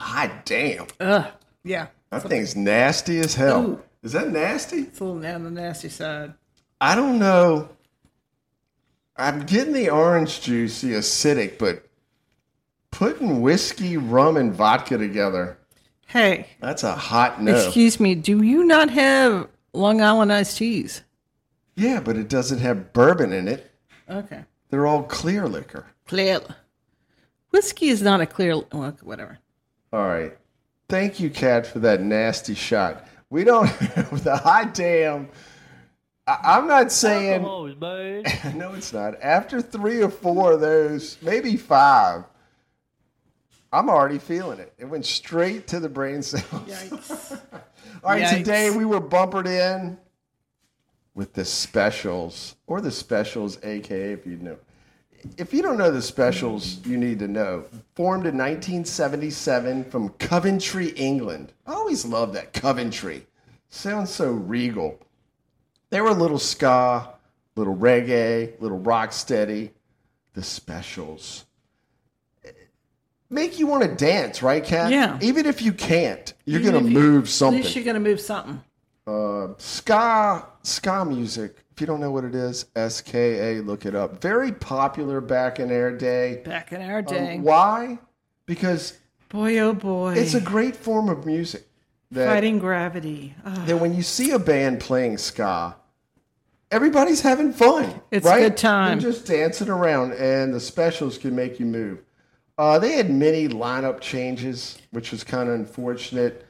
Hot 0.00 0.44
damn. 0.46 0.86
Ugh. 1.00 1.26
Yeah. 1.62 1.88
That 2.10 2.22
thing's 2.22 2.56
nasty 2.56 3.18
as 3.20 3.34
hell. 3.34 3.64
Ooh. 3.64 3.82
Is 4.02 4.12
that 4.12 4.30
nasty? 4.30 4.80
It's 4.80 5.00
a 5.00 5.04
little 5.04 5.34
on 5.34 5.44
the 5.44 5.50
nasty 5.50 5.88
side. 5.88 6.34
I 6.80 6.94
don't 6.94 7.18
know. 7.18 7.70
I'm 9.16 9.44
getting 9.46 9.72
the 9.72 9.90
orange 9.90 10.40
juice, 10.40 10.80
the 10.80 10.92
acidic, 10.94 11.58
but 11.58 11.86
putting 12.90 13.40
whiskey, 13.40 13.96
rum, 13.96 14.36
and 14.36 14.52
vodka 14.52 14.98
together, 14.98 15.58
Hey, 16.06 16.46
that's 16.60 16.84
a 16.84 16.94
hot 16.94 17.42
no. 17.42 17.54
excuse 17.54 17.98
me, 17.98 18.14
do 18.14 18.42
you 18.42 18.64
not 18.64 18.90
have 18.90 19.48
Long 19.72 20.00
Island 20.00 20.32
iced 20.32 20.58
teas? 20.58 21.02
Yeah, 21.76 22.00
but 22.00 22.16
it 22.16 22.28
doesn't 22.28 22.60
have 22.60 22.92
bourbon 22.92 23.32
in 23.32 23.48
it. 23.48 23.70
Okay. 24.08 24.44
They're 24.70 24.86
all 24.86 25.02
clear 25.02 25.48
liquor. 25.48 25.86
Clear. 26.06 26.40
Whiskey 27.50 27.88
is 27.88 28.02
not 28.02 28.20
a 28.20 28.26
clear. 28.26 28.56
Well, 28.72 28.96
whatever. 29.02 29.38
All 29.92 30.06
right. 30.06 30.36
Thank 30.88 31.20
you, 31.20 31.30
Cat, 31.30 31.66
for 31.66 31.78
that 31.80 32.00
nasty 32.02 32.54
shot. 32.54 33.06
We 33.30 33.44
don't 33.44 33.66
have 33.68 34.22
the 34.22 34.36
hot 34.36 34.74
damn. 34.74 35.28
I, 36.26 36.38
I'm 36.42 36.66
not 36.66 36.92
saying. 36.92 37.42
no, 38.56 38.74
it's 38.76 38.92
not. 38.92 39.20
After 39.22 39.62
three 39.62 40.02
or 40.02 40.10
four 40.10 40.52
of 40.52 40.60
those, 40.60 41.18
maybe 41.22 41.56
five, 41.56 42.24
I'm 43.74 43.90
already 43.90 44.18
feeling 44.18 44.60
it. 44.60 44.72
It 44.78 44.84
went 44.84 45.04
straight 45.04 45.66
to 45.68 45.80
the 45.80 45.88
brain 45.88 46.22
cells. 46.22 46.44
Yikes. 46.44 47.40
All 48.04 48.10
right, 48.10 48.22
Yikes. 48.22 48.36
today 48.38 48.70
we 48.70 48.84
were 48.84 49.00
bumpered 49.00 49.48
in 49.48 49.98
with 51.14 51.32
the 51.32 51.44
specials, 51.44 52.54
or 52.68 52.80
the 52.80 52.92
specials, 52.92 53.58
aka 53.64 54.12
if 54.12 54.26
you 54.26 54.36
know. 54.36 54.56
If 55.36 55.52
you 55.52 55.60
don't 55.62 55.76
know 55.76 55.90
the 55.90 56.02
specials, 56.02 56.86
you 56.86 56.96
need 56.96 57.18
to 57.18 57.26
know. 57.28 57.64
Formed 57.96 58.26
in 58.26 58.36
1977 58.36 59.84
from 59.84 60.10
Coventry, 60.10 60.90
England. 60.90 61.52
I 61.66 61.72
always 61.72 62.04
love 62.04 62.32
that 62.34 62.52
Coventry. 62.52 63.26
Sounds 63.70 64.10
so 64.10 64.30
regal. 64.30 65.00
They 65.90 66.00
were 66.00 66.10
a 66.10 66.14
little 66.14 66.38
ska, 66.38 67.14
little 67.56 67.74
reggae, 67.74 68.60
little 68.60 68.78
rock 68.78 69.12
steady. 69.12 69.72
The 70.34 70.42
specials 70.42 71.44
make 73.34 73.58
you 73.58 73.66
want 73.66 73.82
to 73.82 73.94
dance, 73.94 74.42
right, 74.42 74.64
Cat? 74.64 74.90
Yeah. 74.90 75.18
Even 75.20 75.44
if 75.46 75.60
you 75.60 75.72
can't, 75.72 76.32
you're 76.46 76.60
Even 76.60 76.72
gonna 76.74 76.86
if 76.86 76.92
you- 76.92 76.98
move 76.98 77.24
At 77.24 77.28
something 77.30 77.62
least 77.62 77.76
you're 77.76 77.92
to 77.92 78.00
move 78.00 78.20
something. 78.20 78.60
uh, 79.06 79.48
ska 79.58 80.46
ska 80.62 81.04
music. 81.04 81.56
If 81.72 81.80
you 81.80 81.86
don't 81.88 82.00
know 82.00 82.12
what 82.12 82.24
it 82.24 82.34
is, 82.36 82.66
S 82.76 83.00
K 83.00 83.58
A, 83.58 83.62
look 83.62 83.84
it 83.84 83.94
up. 83.96 84.20
Very 84.22 84.52
popular 84.52 85.20
back 85.20 85.58
in 85.58 85.72
our 85.72 85.90
day. 85.90 86.40
Back 86.44 86.72
in 86.72 86.80
our 86.80 86.98
Um, 86.98 87.04
day. 87.04 87.38
why? 87.42 87.98
Because 88.46 88.94
boy, 89.28 89.58
oh 89.58 89.72
boy. 89.74 90.14
it's 90.14 90.34
a 90.34 90.40
great 90.40 90.76
form 90.76 91.08
of 91.08 91.26
music. 91.26 91.66
That, 92.12 92.28
Fighting 92.28 92.60
gravity. 92.60 93.34
Ah, 93.44 93.64
that 93.66 93.78
when 93.78 93.92
you 93.92 94.02
see 94.02 94.30
a 94.30 94.38
band 94.38 94.78
playing 94.78 95.18
ska, 95.18 95.74
everybody's 96.70 97.22
having 97.22 97.52
fun. 97.52 98.00
It's 98.12 98.24
a 98.24 98.28
right? 98.30 98.40
good 98.42 98.56
time. 98.56 99.00
They're 99.00 99.10
just 99.10 99.26
dancing 99.26 99.68
around, 99.68 100.12
and 100.12 100.54
the 100.54 100.60
specials 100.60 101.18
can 101.18 101.34
make 101.34 101.58
you 101.58 101.66
move. 101.66 102.03
Uh, 102.56 102.78
they 102.78 102.92
had 102.92 103.10
many 103.10 103.48
lineup 103.48 104.00
changes, 104.00 104.78
which 104.90 105.10
was 105.10 105.24
kind 105.24 105.48
of 105.48 105.56
unfortunate. 105.56 106.46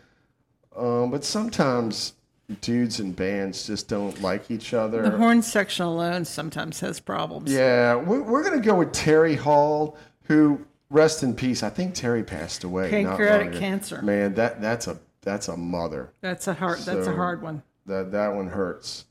Um, 0.76 1.10
but 1.10 1.24
sometimes 1.24 2.14
dudes 2.60 3.00
and 3.00 3.16
bands 3.16 3.66
just 3.66 3.88
don't 3.88 4.20
like 4.20 4.50
each 4.50 4.74
other. 4.74 5.02
The 5.02 5.16
horn 5.16 5.40
section 5.40 5.86
alone 5.86 6.24
sometimes 6.24 6.80
has 6.80 7.00
problems. 7.00 7.50
Yeah, 7.52 7.94
we're, 7.94 8.22
we're 8.22 8.42
going 8.42 8.60
to 8.60 8.66
go 8.66 8.74
with 8.74 8.92
Terry 8.92 9.34
Hall, 9.34 9.96
who 10.24 10.64
rest 10.90 11.22
in 11.22 11.34
peace. 11.34 11.62
I 11.62 11.70
think 11.70 11.94
Terry 11.94 12.22
passed 12.22 12.64
away. 12.64 12.90
Pancreatic 12.90 13.54
cancer. 13.54 14.02
Man, 14.02 14.34
that 14.34 14.60
that's 14.60 14.86
a 14.86 14.98
that's 15.22 15.48
a 15.48 15.56
mother. 15.56 16.12
That's 16.20 16.46
a 16.48 16.54
hard. 16.54 16.80
that's 16.80 17.06
a 17.06 17.14
hard 17.14 17.40
one. 17.42 17.62
That 17.86 18.12
that 18.12 18.34
one 18.34 18.48
hurts. 18.48 19.06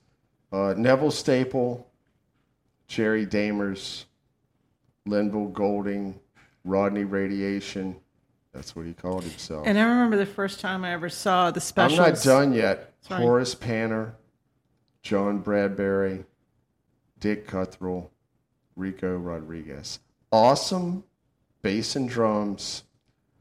Uh, 0.51 0.75
Neville 0.77 1.11
Staple, 1.11 1.87
Jerry 2.87 3.25
Dammers, 3.25 4.05
Lynval 5.07 5.51
Golding, 5.51 6.19
Rodney 6.63 7.03
Radiation. 7.03 7.95
That's 8.53 8.75
what 8.75 8.85
he 8.85 8.93
called 8.93 9.23
himself. 9.23 9.65
And 9.65 9.77
I 9.79 9.83
remember 9.83 10.17
the 10.17 10.25
first 10.25 10.59
time 10.59 10.85
I 10.85 10.93
ever 10.93 11.09
saw 11.09 11.51
the 11.51 11.61
special. 11.61 12.01
I'm 12.01 12.11
not 12.11 12.21
done 12.21 12.53
yet. 12.53 12.93
Sorry. 13.01 13.21
Horace 13.21 13.55
Panter, 13.55 14.15
John 15.01 15.39
Bradbury, 15.39 16.25
Dick 17.19 17.47
Cuthell, 17.47 18.09
Rico 18.75 19.17
Rodriguez. 19.17 19.99
Awesome 20.31 21.03
bass 21.63 21.95
and 21.95 22.07
drums, 22.07 22.83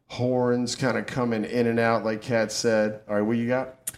horns 0.06 0.74
kind 0.74 0.96
of 0.96 1.04
coming 1.06 1.44
in 1.44 1.66
and 1.66 1.78
out, 1.78 2.04
like 2.04 2.22
Cat 2.22 2.50
said. 2.50 3.00
All 3.08 3.16
right, 3.16 3.22
what 3.22 3.36
you 3.36 3.48
got? 3.48 3.92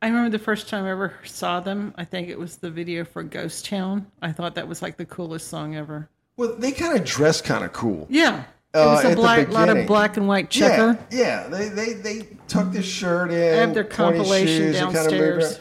I 0.00 0.08
remember 0.08 0.30
the 0.30 0.42
first 0.42 0.68
time 0.68 0.84
I 0.84 0.90
ever 0.90 1.14
saw 1.24 1.60
them. 1.60 1.92
I 1.98 2.04
think 2.04 2.28
it 2.28 2.38
was 2.38 2.56
the 2.56 2.70
video 2.70 3.04
for 3.04 3.22
Ghost 3.22 3.66
Town. 3.66 4.06
I 4.22 4.32
thought 4.32 4.54
that 4.54 4.68
was 4.68 4.80
like 4.80 4.96
the 4.96 5.04
coolest 5.04 5.48
song 5.48 5.74
ever. 5.74 6.08
Well, 6.36 6.54
they 6.56 6.72
kind 6.72 6.96
of 6.96 7.04
dress 7.04 7.42
kind 7.42 7.64
of 7.64 7.72
cool. 7.72 8.06
Yeah, 8.08 8.44
it 8.74 8.78
Uh, 8.78 8.86
was 8.86 9.04
a 9.04 9.14
black, 9.14 9.50
lot 9.50 9.68
of 9.68 9.86
black 9.86 10.16
and 10.16 10.26
white 10.26 10.50
checker. 10.50 10.98
Yeah, 11.10 11.18
yeah. 11.18 11.48
They 11.48 11.68
they 11.68 11.92
they 11.92 12.28
tuck 12.48 12.72
the 12.72 12.82
shirt 12.82 13.30
in. 13.30 13.36
I 13.54 13.60
have 13.60 13.72
their 13.74 13.84
compilation 13.84 14.46
shoes, 14.72 14.76
and 14.76 14.86
kinda 14.92 15.00
downstairs. 15.10 15.60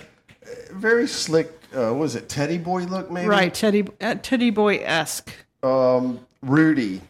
Very 0.71 1.07
slick. 1.07 1.51
Uh, 1.73 1.89
what 1.89 1.95
was 1.99 2.15
it 2.15 2.27
Teddy 2.29 2.57
Boy 2.57 2.83
look? 2.83 3.09
Maybe 3.11 3.27
Right, 3.27 3.53
Teddy 3.53 3.85
uh, 4.01 4.15
Teddy 4.21 4.49
Boy 4.49 4.77
esque. 4.83 5.31
Um, 5.63 6.19
Rudy, 6.41 7.01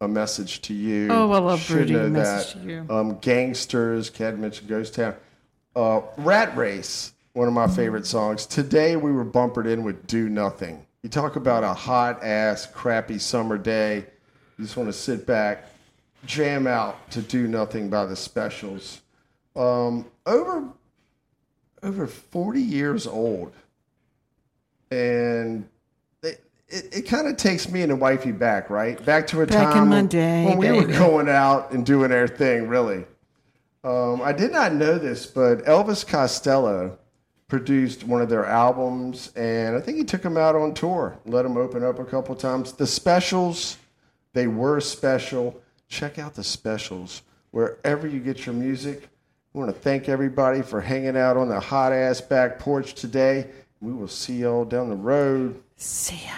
a 0.00 0.08
message 0.08 0.62
to 0.62 0.74
you. 0.74 1.08
Oh, 1.10 1.30
I 1.32 1.38
love 1.38 1.60
Should 1.60 1.76
Rudy, 1.76 1.92
know 1.92 2.06
A 2.06 2.08
Message 2.08 2.54
that. 2.54 2.62
to 2.62 2.68
You. 2.68 2.86
Um, 2.88 3.18
Gangsters, 3.20 4.10
Cat 4.10 4.38
mentioned 4.38 4.68
Ghost 4.68 4.94
Town. 4.94 5.14
Uh, 5.76 6.00
Rat 6.16 6.56
Race, 6.56 7.12
one 7.34 7.46
of 7.48 7.54
my 7.54 7.66
favorite 7.68 8.06
songs. 8.06 8.46
Today 8.46 8.96
we 8.96 9.12
were 9.12 9.24
bumpered 9.24 9.66
in 9.66 9.84
with 9.84 10.06
Do 10.06 10.28
Nothing. 10.28 10.84
You 11.02 11.08
talk 11.10 11.36
about 11.36 11.62
a 11.62 11.72
hot 11.74 12.24
ass, 12.24 12.66
crappy 12.66 13.18
summer 13.18 13.58
day. 13.58 14.06
You 14.58 14.64
just 14.64 14.76
want 14.76 14.88
to 14.88 14.92
sit 14.92 15.24
back, 15.26 15.66
jam 16.26 16.66
out 16.66 17.10
to 17.12 17.22
Do 17.22 17.46
Nothing 17.46 17.88
by 17.88 18.06
the 18.06 18.16
Specials. 18.16 19.00
Um, 19.54 20.06
over 20.26 20.68
over 21.82 22.06
40 22.08 22.60
years 22.60 23.06
old. 23.06 23.52
And 24.90 25.68
it, 26.22 26.42
it, 26.68 26.88
it 26.92 27.02
kind 27.02 27.28
of 27.28 27.36
takes 27.36 27.68
me 27.70 27.82
and 27.82 27.92
the 27.92 27.96
wifey 27.96 28.32
back, 28.32 28.68
right? 28.68 29.02
Back 29.04 29.28
to 29.28 29.42
a 29.42 29.46
Back 29.46 29.72
time 29.74 29.90
when- 29.90 30.08
day, 30.08 30.44
when 30.44 30.58
we 30.58 30.72
were 30.72 30.86
going 30.86 31.28
out 31.28 31.70
and 31.70 31.86
doing 31.86 32.10
our 32.10 32.26
thing, 32.26 32.66
really. 32.68 33.04
Um, 33.84 34.20
I 34.22 34.32
did 34.32 34.50
not 34.50 34.74
know 34.74 34.98
this, 34.98 35.24
but 35.26 35.64
Elvis 35.66 36.04
Costello 36.06 36.98
produced 37.46 38.02
one 38.04 38.20
of 38.20 38.28
their 38.28 38.44
albums, 38.44 39.32
and 39.36 39.76
I 39.76 39.80
think 39.80 39.98
he 39.98 40.04
took 40.04 40.22
them 40.22 40.36
out 40.36 40.56
on 40.56 40.74
tour, 40.74 41.16
let 41.26 41.42
them 41.42 41.56
open 41.56 41.84
up 41.84 42.00
a 42.00 42.04
couple 42.04 42.34
times. 42.34 42.72
The 42.72 42.86
specials, 42.88 43.76
they 44.32 44.46
were 44.46 44.80
special. 44.80 45.60
Check 45.88 46.18
out 46.18 46.34
the 46.34 46.44
specials 46.44 47.22
wherever 47.50 48.06
you 48.06 48.20
get 48.20 48.46
your 48.46 48.54
music. 48.54 49.08
I 49.54 49.58
want 49.58 49.74
to 49.74 49.80
thank 49.80 50.08
everybody 50.08 50.62
for 50.62 50.80
hanging 50.80 51.16
out 51.16 51.36
on 51.36 51.48
the 51.48 51.58
hot 51.58 51.92
ass 51.92 52.20
back 52.20 52.58
porch 52.58 52.94
today. 52.94 53.48
We 53.80 53.92
will 53.92 54.08
see 54.08 54.38
y'all 54.38 54.64
down 54.64 54.90
the 54.90 54.96
road. 54.96 55.62
See 55.76 56.22
ya. 56.26 56.34